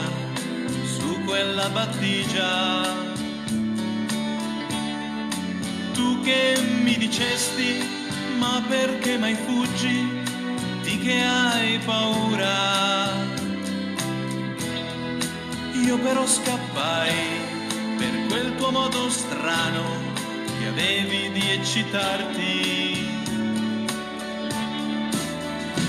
su 0.84 1.24
quella 1.24 1.70
battigia. 1.70 2.82
Tu 5.94 6.20
che 6.20 6.60
mi 6.82 6.98
dicesti 6.98 7.82
ma 8.36 8.62
perché 8.68 9.16
mai 9.16 9.36
fuggi? 9.46 10.06
Di 10.82 10.98
che 10.98 11.18
hai 11.22 11.78
paura? 11.78 13.08
Io 15.82 15.98
però 15.98 16.26
scappai 16.26 17.14
per 17.96 18.26
quel 18.28 18.54
tuo 18.56 18.70
modo 18.70 19.08
strano 19.08 19.99
che 20.70 20.80
avevi 20.80 21.30
di 21.33 21.50
eccitarti. 21.50 23.09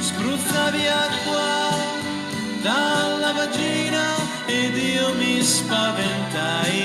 Spruzzavi 0.01 0.87
acqua 0.87 1.69
dalla 2.61 3.31
vagina 3.33 4.15
ed 4.45 4.75
io 4.77 5.13
mi 5.15 5.41
spaventai. 5.41 6.79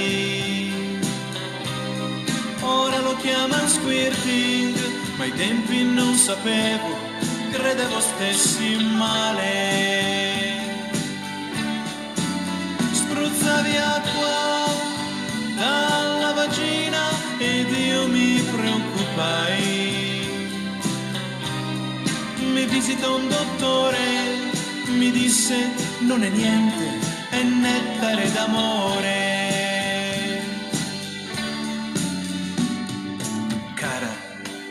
Ora 2.61 3.01
lo 3.01 3.17
chiamano 3.17 3.69
squirting, 3.69 4.77
ma 5.17 5.25
ai 5.25 5.33
tempi 5.33 5.85
non 5.85 6.15
sapevo, 6.15 6.97
credevo 7.51 8.01
stessi 8.01 8.77
male. 8.97 10.65
Spruzzavi 12.93 13.77
acqua 13.77 14.65
dalla 15.57 16.33
vagina 16.33 17.16
ed 17.39 17.71
io 17.71 18.09
mi 18.09 18.41
preoccupai. 18.41 19.95
Mi 22.53 22.67
visitò 22.67 23.17
un 23.17 23.29
dottore, 23.29 23.99
mi 24.97 25.11
disse 25.11 25.71
non 26.01 26.23
è 26.23 26.29
niente, 26.29 26.99
è 27.31 27.43
nettare 27.43 28.31
d'amore. 28.33 29.45
Cara, 33.75 34.09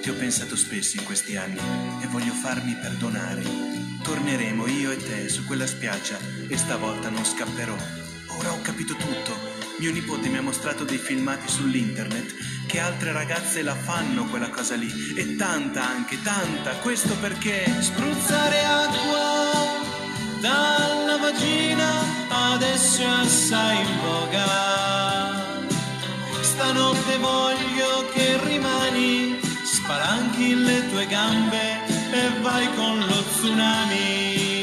ti 0.01 0.09
ho 0.09 0.13
pensato 0.13 0.55
spesso 0.55 0.97
in 0.97 1.03
questi 1.03 1.35
anni 1.35 1.59
e 2.01 2.07
voglio 2.07 2.33
farmi 2.33 2.75
perdonare. 2.75 3.43
Torneremo 4.01 4.67
io 4.67 4.91
e 4.91 4.97
te 4.97 5.29
su 5.29 5.45
quella 5.45 5.67
spiaggia 5.67 6.17
e 6.47 6.57
stavolta 6.57 7.09
non 7.09 7.25
scapperò. 7.25 7.75
Ora 8.37 8.51
ho 8.51 8.61
capito 8.61 8.95
tutto. 8.95 9.54
Mio 9.77 9.91
nipote 9.91 10.29
mi 10.29 10.37
ha 10.37 10.41
mostrato 10.41 10.83
dei 10.83 10.97
filmati 10.97 11.47
sull'internet 11.47 12.33
che 12.65 12.79
altre 12.79 13.11
ragazze 13.11 13.61
la 13.61 13.75
fanno 13.75 14.25
quella 14.25 14.49
cosa 14.49 14.75
lì. 14.75 14.91
E 15.15 15.35
tanta 15.35 15.85
anche, 15.85 16.21
tanta. 16.21 16.71
Questo 16.77 17.15
perché 17.17 17.65
Spruzzare 17.81 18.65
acqua 18.65 19.83
dalla 20.39 21.17
vagina 21.17 22.03
adesso 22.53 23.01
è 23.01 23.05
assai 23.05 23.79
in 23.79 23.99
voga. 24.01 25.43
Stanotte 26.41 27.17
voglio 27.17 28.09
che 28.13 28.39
rimani, 28.43 29.39
spalanchi 29.63 30.55
le 30.55 30.87
tue 30.89 31.05
gambe 31.07 31.85
e 32.11 32.29
vai 32.41 32.73
con 32.75 32.99
lo 32.99 33.23
tsunami. 33.23 34.53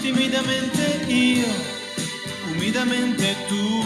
Timidamente 0.00 1.04
io, 1.06 1.69
umidamente 2.60 3.34
tu, 3.48 3.82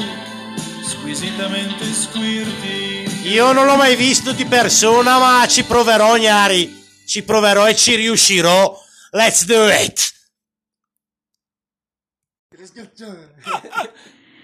squisitamente 0.82 1.84
squirti. 1.92 3.28
Io 3.28 3.52
non 3.52 3.66
l'ho 3.66 3.76
mai 3.76 3.94
visto 3.94 4.32
di 4.32 4.44
persona, 4.46 5.16
ma 5.18 5.46
ci 5.46 5.62
proverò, 5.62 6.16
Gnari. 6.16 6.82
Ci 7.06 7.22
proverò 7.22 7.68
e 7.68 7.76
ci 7.76 7.94
riuscirò. 7.94 8.76
Let's 9.12 9.44
do 9.44 9.68
it! 9.68 10.12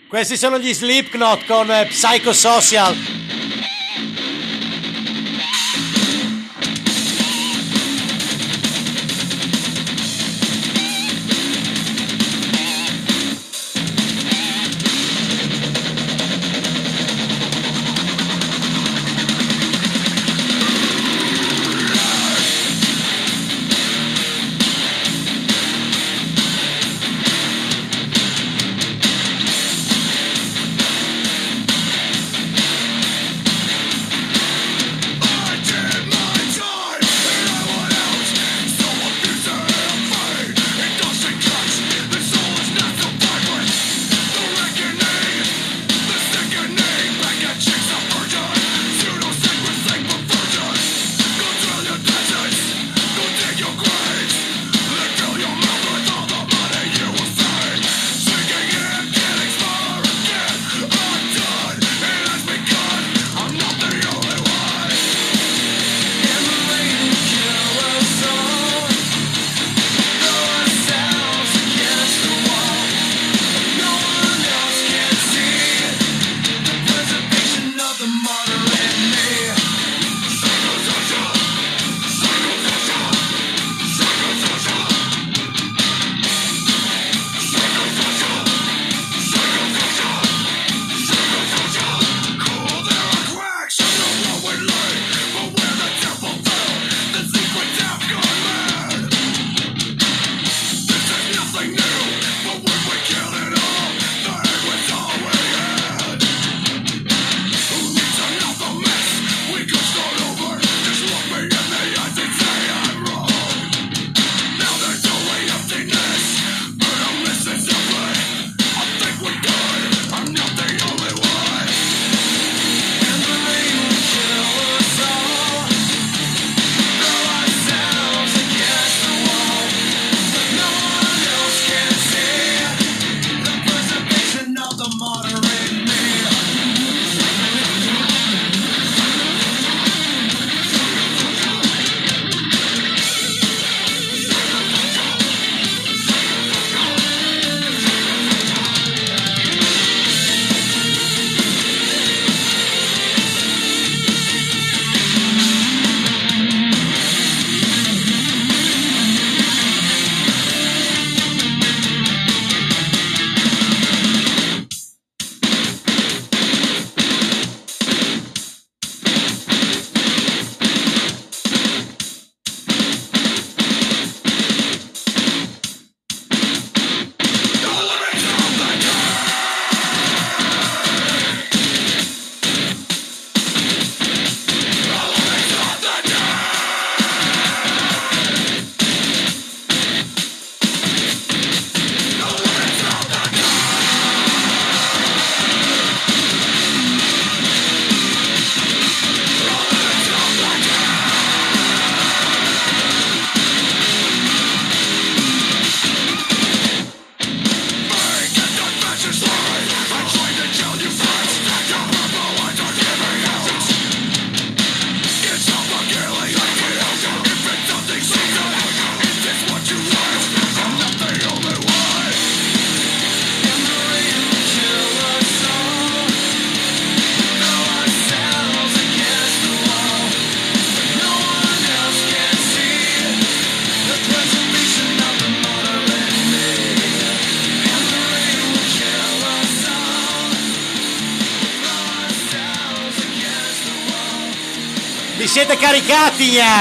Questi 0.09 0.37
sono 0.37 0.59
gli 0.61 0.73
Slipknot 0.73 1.47
con 1.47 1.71
eh, 1.71 1.87
Psychosocial. 1.87 2.97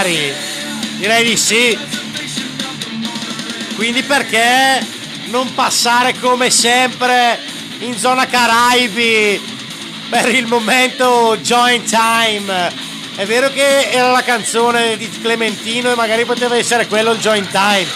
Ignari? 0.07 0.33
Direi 0.97 1.23
di 1.23 1.38
sì. 1.38 1.77
Quindi 3.75 4.03
perché 4.03 4.85
non 5.25 5.53
passare 5.53 6.17
come 6.19 6.49
sempre 6.49 7.39
in 7.79 7.97
zona 7.97 8.27
Caraibi 8.27 9.41
per 10.09 10.33
il 10.33 10.47
momento 10.47 11.38
Joint 11.41 11.88
Time? 11.89 12.88
È 13.15 13.25
vero 13.25 13.51
che 13.51 13.89
era 13.89 14.12
la 14.12 14.23
canzone 14.23 14.97
di 14.97 15.09
Clementino 15.09 15.91
e 15.91 15.95
magari 15.95 16.25
poteva 16.25 16.55
essere 16.55 16.88
quello 16.88 17.12
il 17.12 17.19
Joint 17.19 17.49
Time. 17.49 17.88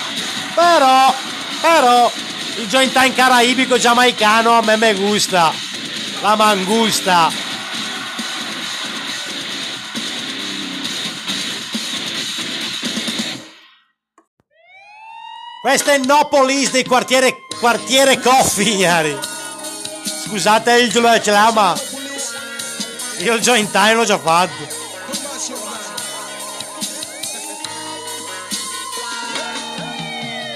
Però, 0.54 1.16
però, 1.62 2.12
il 2.58 2.68
Joint 2.68 2.92
Time 2.92 3.13
caraibico 3.13 3.78
giamaicano 3.78 4.58
a 4.58 4.62
me 4.62 4.76
me 4.76 4.94
gusta. 4.94 5.54
La 6.22 6.36
mangusta. 6.36 7.53
Questo 15.63 15.91
è 15.91 15.97
No 15.97 16.28
Police 16.28 16.71
del 16.71 16.86
quartiere, 16.86 17.45
quartiere 17.58 18.19
Coffee, 18.19 18.73
ignari. 18.73 19.17
Scusate 20.26 20.73
il 20.73 20.91
reclama. 20.91 21.73
Io 23.19 23.36
il 23.36 23.41
joint 23.41 23.71
time 23.71 23.93
l'ho 23.93 24.04
già 24.04 24.19
fatto. 24.19 24.52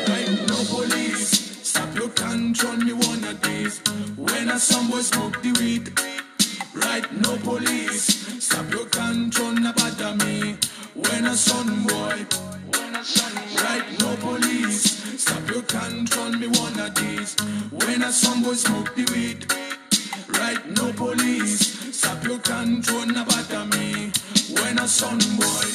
Right, 0.07 0.45
no 0.45 0.63
police. 0.75 1.61
Stop 1.61 1.95
your 1.95 2.11
control, 2.13 2.75
me 2.79 2.91
of 3.23 3.39
these. 3.43 3.79
When 4.17 4.49
a 4.49 4.59
some 4.59 4.89
boy 4.89 5.03
no 7.11 7.37
no 10.01 10.15
me. 10.15 10.57
When 10.95 11.25
a 11.25 11.37
son. 11.37 11.85
Right, 13.55 13.99
no 14.01 14.15
police. 14.17 14.96
Stop 15.27 15.49
your 15.49 15.61
control, 15.63 16.31
me 16.31 16.47
one 16.47 16.79
of 16.79 16.95
these. 16.95 17.35
When 17.69 18.01
a 18.01 18.13
some 18.13 18.43
boy 18.43 18.53
smoke 18.53 18.95
the 18.95 19.03
weed. 19.11 19.45
Right, 20.39 20.65
no 20.71 20.93
police. 20.93 21.97
Stop 21.97 22.23
your 22.23 22.39
control, 22.39 23.05
no 23.07 23.25
bother 23.25 23.65
me. 23.75 24.13
When 24.55 24.79
a 24.79 24.87
son 24.87 25.19
boy. 25.35 25.67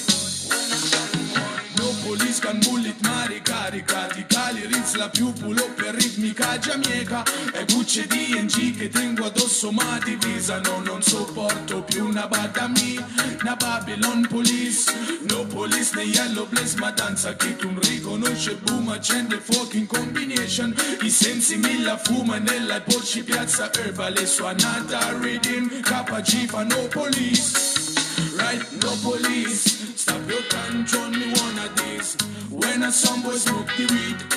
No 1.77 1.93
police 2.01 2.41
can 2.41 2.61
bullet 2.61 2.97
mari 3.03 3.41
caricati 3.41 4.27
Ritz 4.67 4.95
la 4.95 5.09
più 5.09 5.33
pulo 5.33 5.69
per 5.75 5.95
ritmica 5.95 6.59
giamieca 6.59 7.23
E 7.53 7.65
bucce 7.65 8.07
di 8.07 8.39
NG 8.39 8.77
che 8.77 8.89
tengo 8.89 9.27
addosso 9.27 9.71
ma 9.73 9.99
divisa 10.05 10.61
No, 10.61 10.81
non 10.81 11.03
sopporto 11.03 11.83
più 11.83 12.07
una 12.07 12.27
bada 12.27 12.69
mi 12.69 13.03
Una 13.41 13.57
Babylon 13.57 14.27
police 14.29 14.93
No 15.29 15.45
police 15.47 15.95
né 15.95 16.03
yellow 16.03 16.47
blaze 16.47 16.77
ma 16.79 16.91
danza 16.91 17.35
Chi 17.35 17.57
tu 17.57 17.71
riconosce 17.81 18.55
boom 18.57 18.89
accende 18.89 19.41
fuoco 19.41 19.77
in 19.77 19.87
combination 19.87 20.75
I 21.01 21.11
sensi 21.11 21.57
milla 21.57 21.97
fuma 21.97 22.39
nella 22.39 22.81
porci 22.81 23.23
piazza 23.23 23.73
Herbale 23.73 24.27
suonata 24.27 25.13
reading 25.19 25.81
KG 25.81 26.47
fa 26.47 26.63
no 26.63 26.87
police 26.89 27.81
Right, 28.35 28.63
no 28.83 28.97
police. 29.03 29.95
Stop 29.97 30.29
your 30.29 30.43
control, 30.43 31.11
me 31.11 31.33
one 31.33 31.59
of 31.59 31.77
these. 31.77 32.17
When 32.51 32.83
a 32.83 32.91
some 32.91 33.23
boy 33.23 33.37
smoke 33.37 33.69
the 33.77 33.87
weed. 33.93 34.32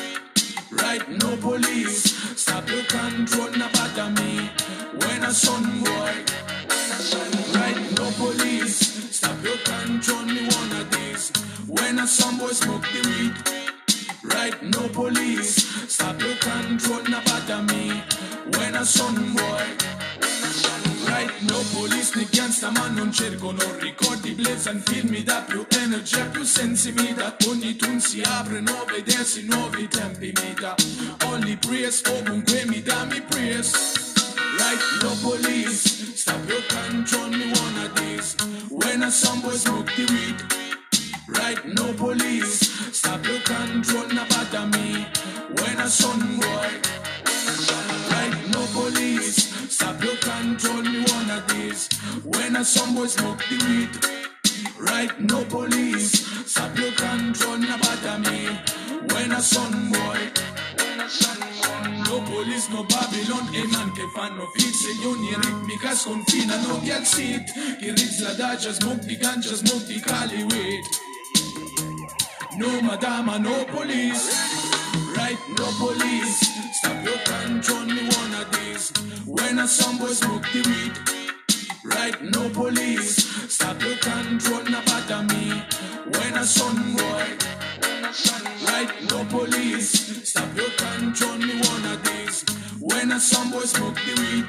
Your 91.06 91.14
control, 91.14 91.38
me 91.38 91.54
one 91.62 91.86
of 91.86 92.04
these 92.04 92.44
When 92.80 93.12
a 93.12 93.20
some 93.20 93.52
boy 93.52 93.60
smoke 93.60 93.94
the 93.94 94.14
weed 94.22 94.46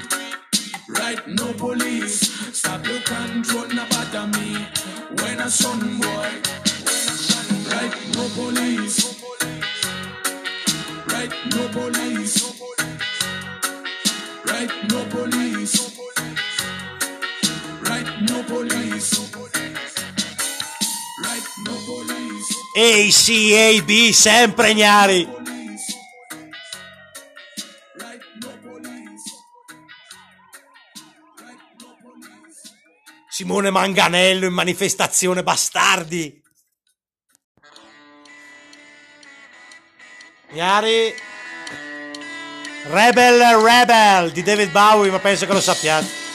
Right, 0.89 1.27
no 1.27 1.53
police 1.53 2.19
Stop 2.51 2.83
your 2.87 2.99
control, 3.01 3.67
no 3.67 3.85
bother 3.91 4.25
me 4.25 4.65
When 5.21 5.39
a 5.39 5.49
son 5.51 5.99
boy 5.99 6.31
Right, 7.69 7.93
no 8.15 8.27
police 8.33 9.17
Right, 11.07 11.31
no 11.53 11.67
police. 11.69 12.61
Right, 14.45 14.71
no 14.89 15.05
police. 15.05 15.99
Right, 17.81 18.21
no 18.29 18.43
police. 18.43 19.33
Right, 21.23 21.47
no 21.65 21.73
police. 21.87 22.49
ACAB 22.75 24.13
sempre 24.13 24.71
ignari. 24.71 25.36
Simone 33.37 33.69
Manganello 33.69 34.47
in 34.47 34.53
manifestazione 34.53 35.43
bastardi. 35.43 36.41
Ignari. 40.49 41.13
Rebel 42.85 43.61
Rebel 43.61 44.31
di 44.31 44.41
David 44.41 44.71
Bowie, 44.71 45.11
ma 45.11 45.19
penso 45.19 45.45
che 45.45 45.53
lo 45.53 45.61
sappiate. 45.61 46.26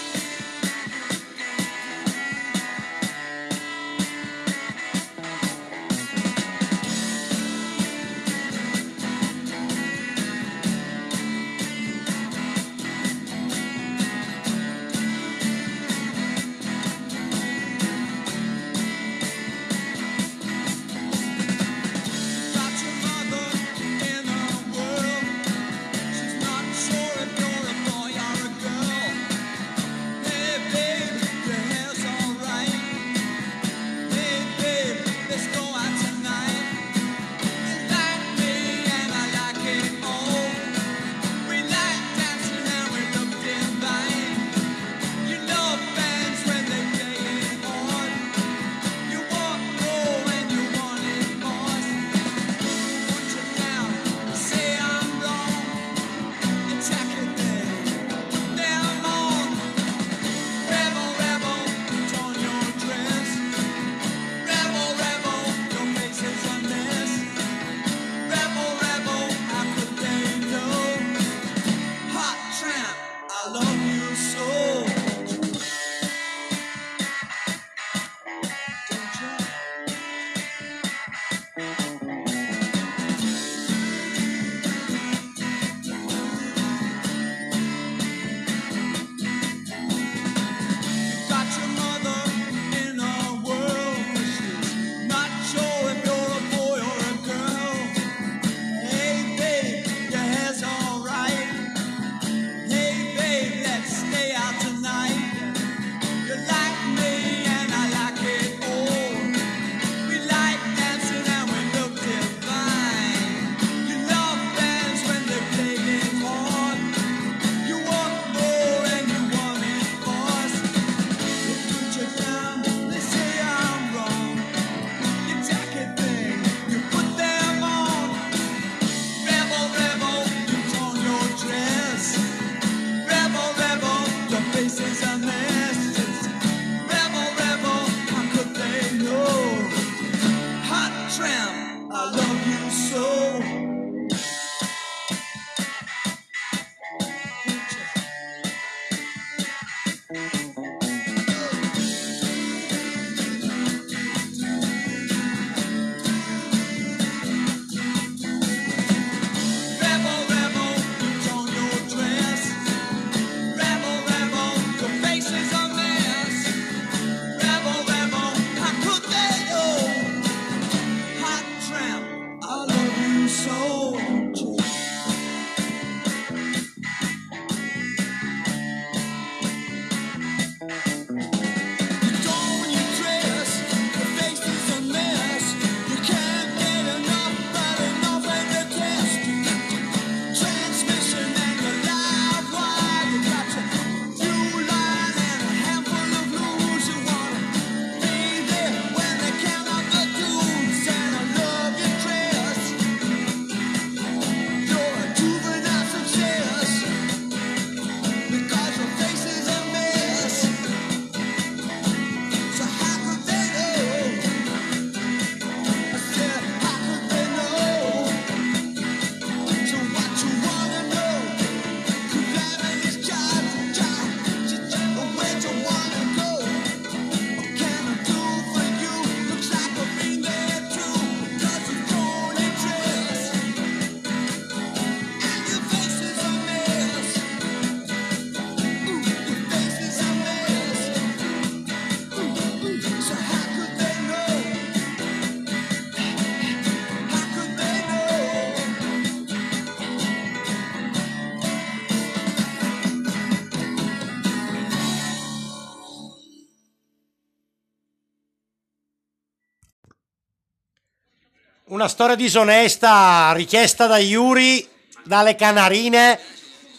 Una 261.82 261.90
storia 261.90 262.14
disonesta 262.14 263.32
richiesta 263.32 263.88
da 263.88 263.98
Yuri, 263.98 264.64
dalle 265.02 265.34
Canarine, 265.34 266.16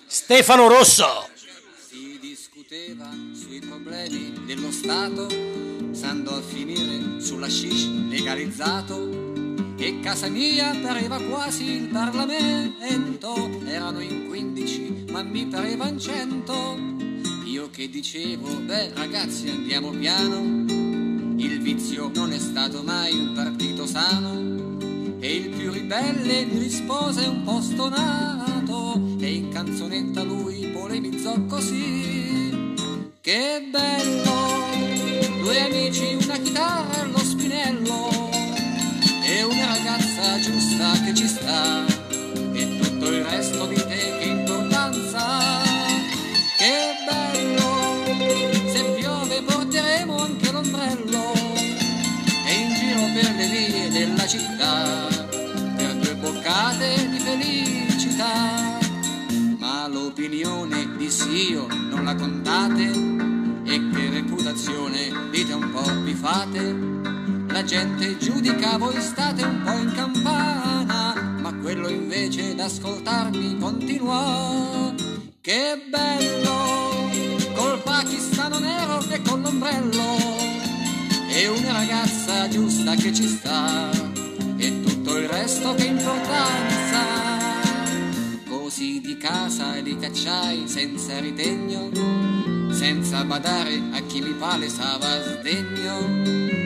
Stefano 0.06 0.70
Rosso. 0.70 1.28
Si 1.90 2.18
discuteva 2.22 3.10
sui 3.34 3.60
problemi 3.60 4.32
dello 4.46 4.72
Stato, 4.72 5.28
stando 5.92 6.38
a 6.38 6.42
finire 6.42 7.20
sulla 7.20 7.50
shish 7.50 7.90
legalizzato. 8.08 9.10
E 9.78 10.00
casa 10.00 10.30
mia 10.30 10.74
pareva 10.82 11.20
quasi 11.20 11.70
il 11.70 11.88
Parlamento, 11.90 13.60
erano 13.66 14.00
in 14.00 14.30
15 14.30 15.08
ma 15.12 15.22
mi 15.22 15.46
parevan 15.48 16.00
100. 16.00 16.78
Io 17.48 17.70
che 17.72 17.90
dicevo, 17.90 18.48
beh 18.56 18.94
ragazzi 18.94 19.50
andiamo 19.50 19.90
piano, 19.90 20.40
il 21.36 21.60
vizio 21.62 22.10
non 22.16 22.32
è 22.32 22.40
stato 22.40 22.82
mai 22.84 23.12
un 23.12 23.34
partito 23.34 23.86
sano. 23.86 24.83
E 25.26 25.36
il 25.36 25.50
più 25.52 25.72
ribelle 25.72 26.44
mi 26.44 26.60
rispose 26.60 27.26
un 27.26 27.44
po' 27.44 27.62
stonato 27.62 29.00
E 29.22 29.34
in 29.36 29.48
canzonetta 29.54 30.22
lui 30.22 30.68
polemizzò 30.68 31.34
così. 31.46 32.74
Che 33.22 33.70
bello, 33.72 35.42
due 35.42 35.62
amici, 35.62 36.18
una 36.22 36.36
chitarra, 36.40 37.06
lo 37.06 37.20
spinello 37.20 38.10
E 39.24 39.44
una 39.44 39.66
ragazza 39.68 40.40
giusta 40.42 40.92
che 41.06 41.14
ci 41.14 41.28
sta 41.30 41.86
E 42.52 42.78
tutto 42.82 43.10
il 43.10 43.24
resto 43.24 43.66
di 43.68 43.76
te 43.76 44.18
che 44.20 44.26
importanza 44.26 45.40
Che 46.58 46.96
bello, 47.08 48.68
se 48.74 48.84
piove 48.98 49.42
porteremo 49.42 50.18
anche 50.18 50.52
l'ombrello 50.52 51.32
e 52.46 52.54
in 52.56 52.74
giro 52.74 53.02
per 53.14 53.36
le 53.36 53.48
vie 53.48 53.90
della 53.90 54.28
città 54.28 55.13
l'opinione 60.44 60.96
di 60.98 61.10
io 61.52 61.68
non 61.68 62.04
la 62.04 62.16
contate 62.16 62.84
e 63.64 63.90
che 63.90 64.10
reputazione 64.10 65.30
dite 65.32 65.54
un 65.54 65.72
po' 65.72 66.02
vi 66.02 66.14
fate. 66.14 66.92
La 67.48 67.64
gente 67.64 68.18
giudica, 68.18 68.78
voi 68.78 69.00
state 69.00 69.44
un 69.44 69.62
po' 69.64 69.78
in 69.78 69.92
campana, 69.94 71.14
ma 71.40 71.54
quello 71.62 71.88
invece 71.88 72.56
d'ascoltarmi 72.56 73.58
continua. 73.58 74.94
Che 75.40 75.86
bello, 75.90 77.10
col 77.56 77.82
pakistano 77.82 78.60
nero 78.60 79.02
e 79.10 79.22
con 79.22 79.42
l'ombrello 79.42 80.18
e 81.30 81.48
una 81.48 81.72
ragazza 81.74 82.48
giusta 82.48 82.96
che 82.96 83.14
ci 83.14 83.28
sta 83.28 83.90
e 84.58 84.82
tutto 84.82 85.18
il 85.18 85.28
resto 85.28 85.74
che 85.76 85.88
di 85.88 86.73
casa 89.34 89.74
li 89.82 89.98
cacciai 89.98 90.68
senza 90.68 91.20
ritegno 91.20 91.90
senza 92.72 93.24
badare 93.24 93.82
a 93.94 94.00
chi 94.06 94.22
mi 94.22 94.34
palesava 94.34 95.10
sdegno 95.24 95.96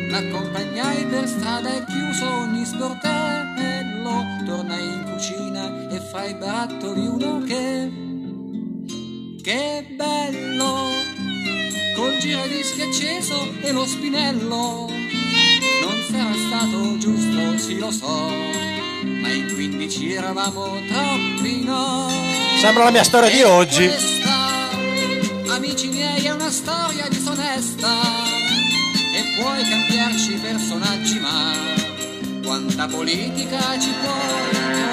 l'accompagnai 0.10 1.06
per 1.06 1.30
strada 1.30 1.70
e 1.78 1.86
chiuso 1.86 2.30
ogni 2.30 2.66
sportello 2.66 4.16
tornai 4.46 4.86
in 4.86 5.04
cucina 5.10 5.88
e 5.88 6.00
fra 6.02 6.26
i 6.26 6.34
barattoli 6.34 7.08
uno 7.08 7.42
che 7.48 7.90
che 9.42 9.86
bello 9.96 10.90
col 11.96 12.18
giradischi 12.18 12.82
acceso 12.82 13.48
e 13.62 13.72
lo 13.72 13.86
spinello. 13.86 14.90
Non 15.82 15.98
sarà 16.10 16.34
stato 16.34 16.98
giusto, 16.98 17.58
sì 17.58 17.80
lo 17.80 17.90
so, 17.92 18.30
ma 19.28 19.34
in 19.34 19.54
15 19.54 20.14
eravamo 20.14 20.82
troppi 20.88 21.64
no. 21.64 22.08
Sembra 22.60 22.86
la 22.86 22.92
mia 22.92 23.04
storia 23.04 23.30
di 23.30 23.40
E 23.40 23.44
oggi. 23.44 23.88
Questa, 23.88 24.70
amici 25.54 25.90
miei, 25.90 26.24
è 26.24 26.32
una 26.32 26.50
storia 26.50 27.08
disonesta 27.10 27.90
e 29.14 29.40
puoi 29.40 29.64
cambiarci 29.64 30.34
personaggi, 30.36 31.20
ma 31.20 31.54
quanta 32.44 32.88
politica 32.88 33.78
ci 33.78 33.94
puoi 34.02 34.87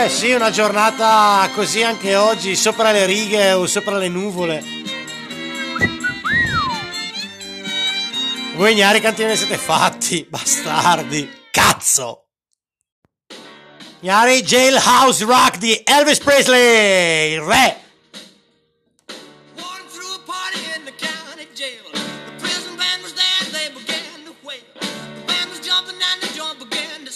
Eh 0.00 0.08
sì, 0.08 0.30
una 0.30 0.50
giornata 0.50 1.50
così 1.52 1.82
anche 1.82 2.14
oggi, 2.14 2.54
sopra 2.54 2.92
le 2.92 3.04
righe 3.04 3.50
o 3.50 3.66
sopra 3.66 3.96
le 3.98 4.06
nuvole. 4.08 4.62
Voi 8.54 8.72
ignari 8.72 9.00
quanti 9.00 9.24
ne 9.24 9.34
siete 9.34 9.58
fatti, 9.58 10.24
bastardi. 10.30 11.46
Cazzo! 11.50 12.26
Ignari 14.00 14.42
Jailhouse 14.42 15.24
Rock 15.24 15.56
di 15.56 15.82
Elvis 15.84 16.20
Presley, 16.20 17.32
il 17.32 17.40
re. 17.40 17.82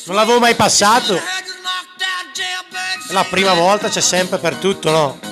Non 0.05 0.17
l'avevo 0.17 0.41
mai 0.41 0.57
passato. 0.57 1.52
La 3.13 3.27
prima 3.29 3.53
volta, 3.53 3.91
c'è 3.91 4.01
sempre 4.01 4.39
per 4.39 4.57
tutto, 4.57 4.91
no? 4.91 5.32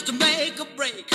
Chance 0.00 0.02
to 0.02 0.12
make 0.12 0.58
a 0.60 0.64
break. 0.76 1.08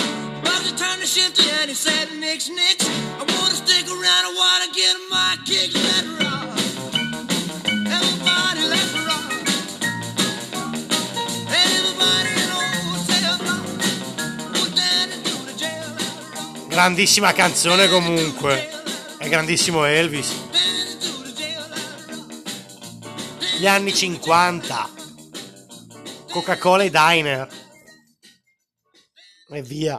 Bugs 0.44 0.72
turned 0.74 1.02
the 1.02 1.08
shifty 1.08 1.50
and 1.62 1.70
he 1.70 1.76
said, 1.76 2.10
Nix, 2.20 2.50
Nix. 2.50 2.88
I 2.88 3.20
wanna 3.20 3.56
stick 3.56 3.88
around, 3.88 4.26
I 4.26 4.34
wanna 4.36 4.72
get 4.74 4.96
my 5.10 5.38
kicks. 5.46 5.74
Let 5.74 6.06
rock. 6.20 6.60
Everybody, 7.98 8.62
let 8.74 8.94
rock. 9.08 9.32
Everybody 11.64 12.30
the 15.46 15.54
jail. 15.58 16.68
Grandissima 16.68 17.34
canzone 17.34 17.88
comunque. 17.90 18.70
È 19.18 19.28
grandissimo 19.30 19.86
Elvis. 19.86 20.34
Gli 23.58 23.68
anni 23.68 23.94
50. 23.94 24.90
Coca-Cola 26.30 26.84
e 26.84 26.90
Diner. 26.90 27.64
E 29.56 29.62
via. 29.62 29.97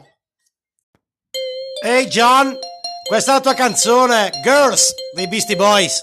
Ehi 1.83 2.05
John, 2.05 2.55
questa 3.07 3.31
è 3.31 3.33
la 3.33 3.41
tua 3.41 3.53
canzone, 3.55 4.29
Girls, 4.43 4.93
dei 5.15 5.27
Beastie 5.27 5.55
Boys. 5.55 5.99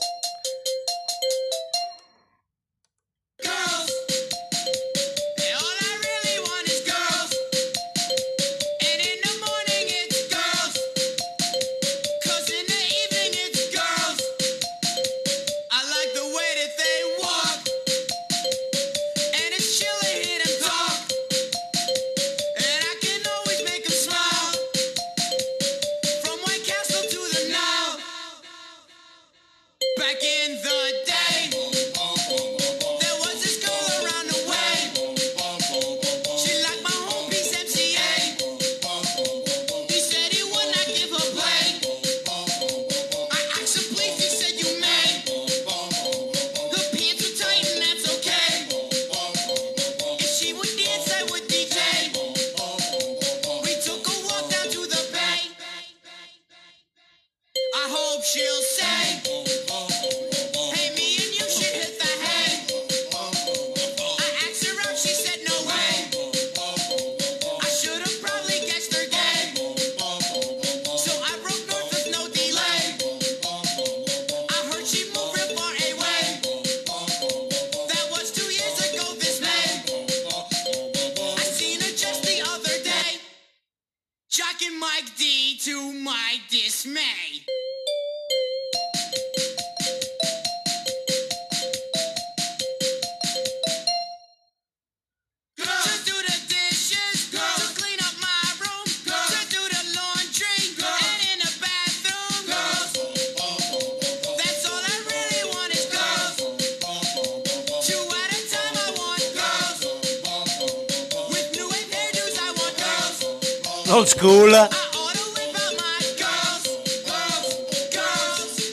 Old 114.05 114.09
school. 114.09 114.69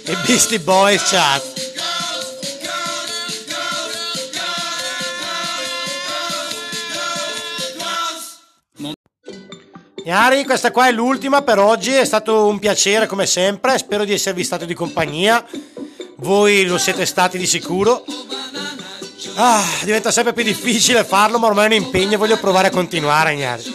E 0.03 0.17
Beastie 0.25 0.59
Boys 0.59 1.03
chat. 1.03 1.49
Iari, 10.03 10.43
questa 10.43 10.71
qua 10.71 10.88
è 10.88 10.91
l'ultima 10.91 11.41
per 11.43 11.59
oggi, 11.59 11.91
è 11.93 12.03
stato 12.03 12.47
un 12.47 12.59
piacere 12.59 13.07
come 13.07 13.25
sempre, 13.25 13.77
spero 13.77 14.03
di 14.03 14.11
esservi 14.11 14.43
stato 14.43 14.65
di 14.65 14.73
compagnia, 14.73 15.45
voi 16.17 16.65
lo 16.65 16.77
siete 16.77 17.05
stati 17.05 17.38
di 17.38 17.45
sicuro. 17.45 18.03
Ah, 19.36 19.63
diventa 19.84 20.11
sempre 20.11 20.34
più 20.34 20.43
difficile 20.43 21.05
farlo, 21.05 21.39
ma 21.39 21.47
ormai 21.47 21.65
è 21.65 21.77
un 21.77 21.84
impegno 21.84 22.15
e 22.15 22.17
voglio 22.17 22.38
provare 22.38 22.67
a 22.67 22.71
continuare, 22.71 23.36
Iari. 23.36 23.70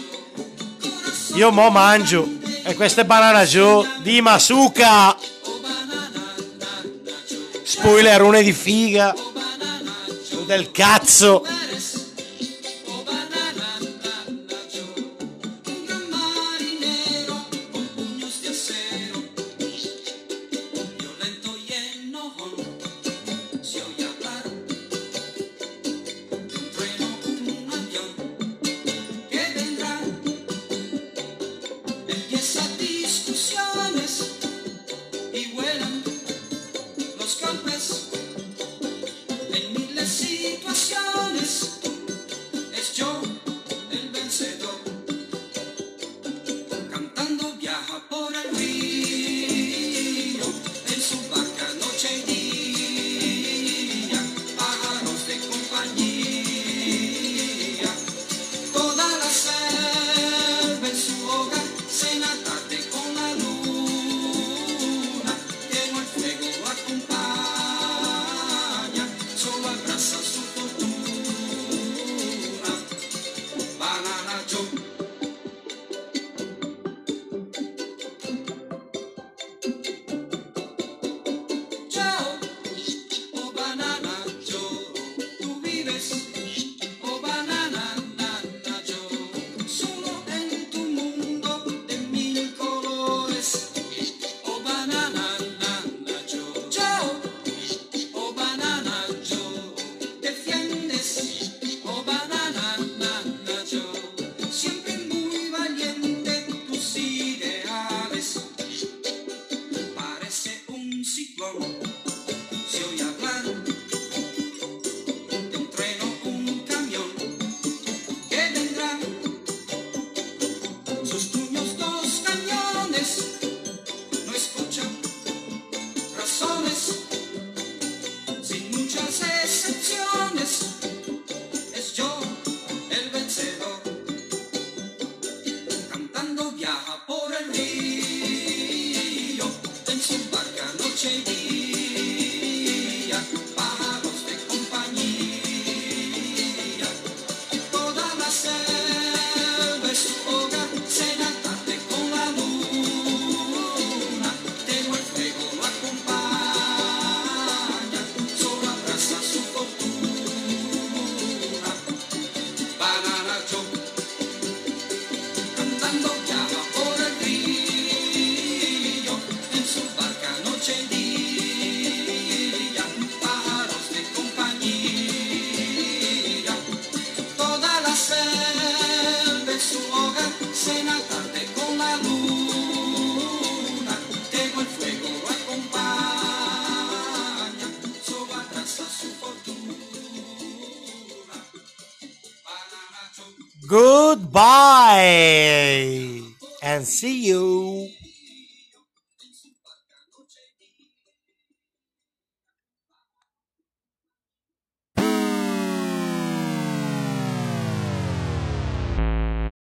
Io 1.37 1.53
mo 1.53 1.69
mangio, 1.69 2.27
e 2.65 2.75
questo 2.75 3.03
è 3.03 3.05
Banana 3.05 3.45
Joe 3.45 3.87
di 4.01 4.23
Masuka. 4.23 5.15
Spoilerone 7.63 8.43
di 8.43 8.55
figa. 8.55 9.15
Del 10.47 10.71
cazzo. 10.71 11.56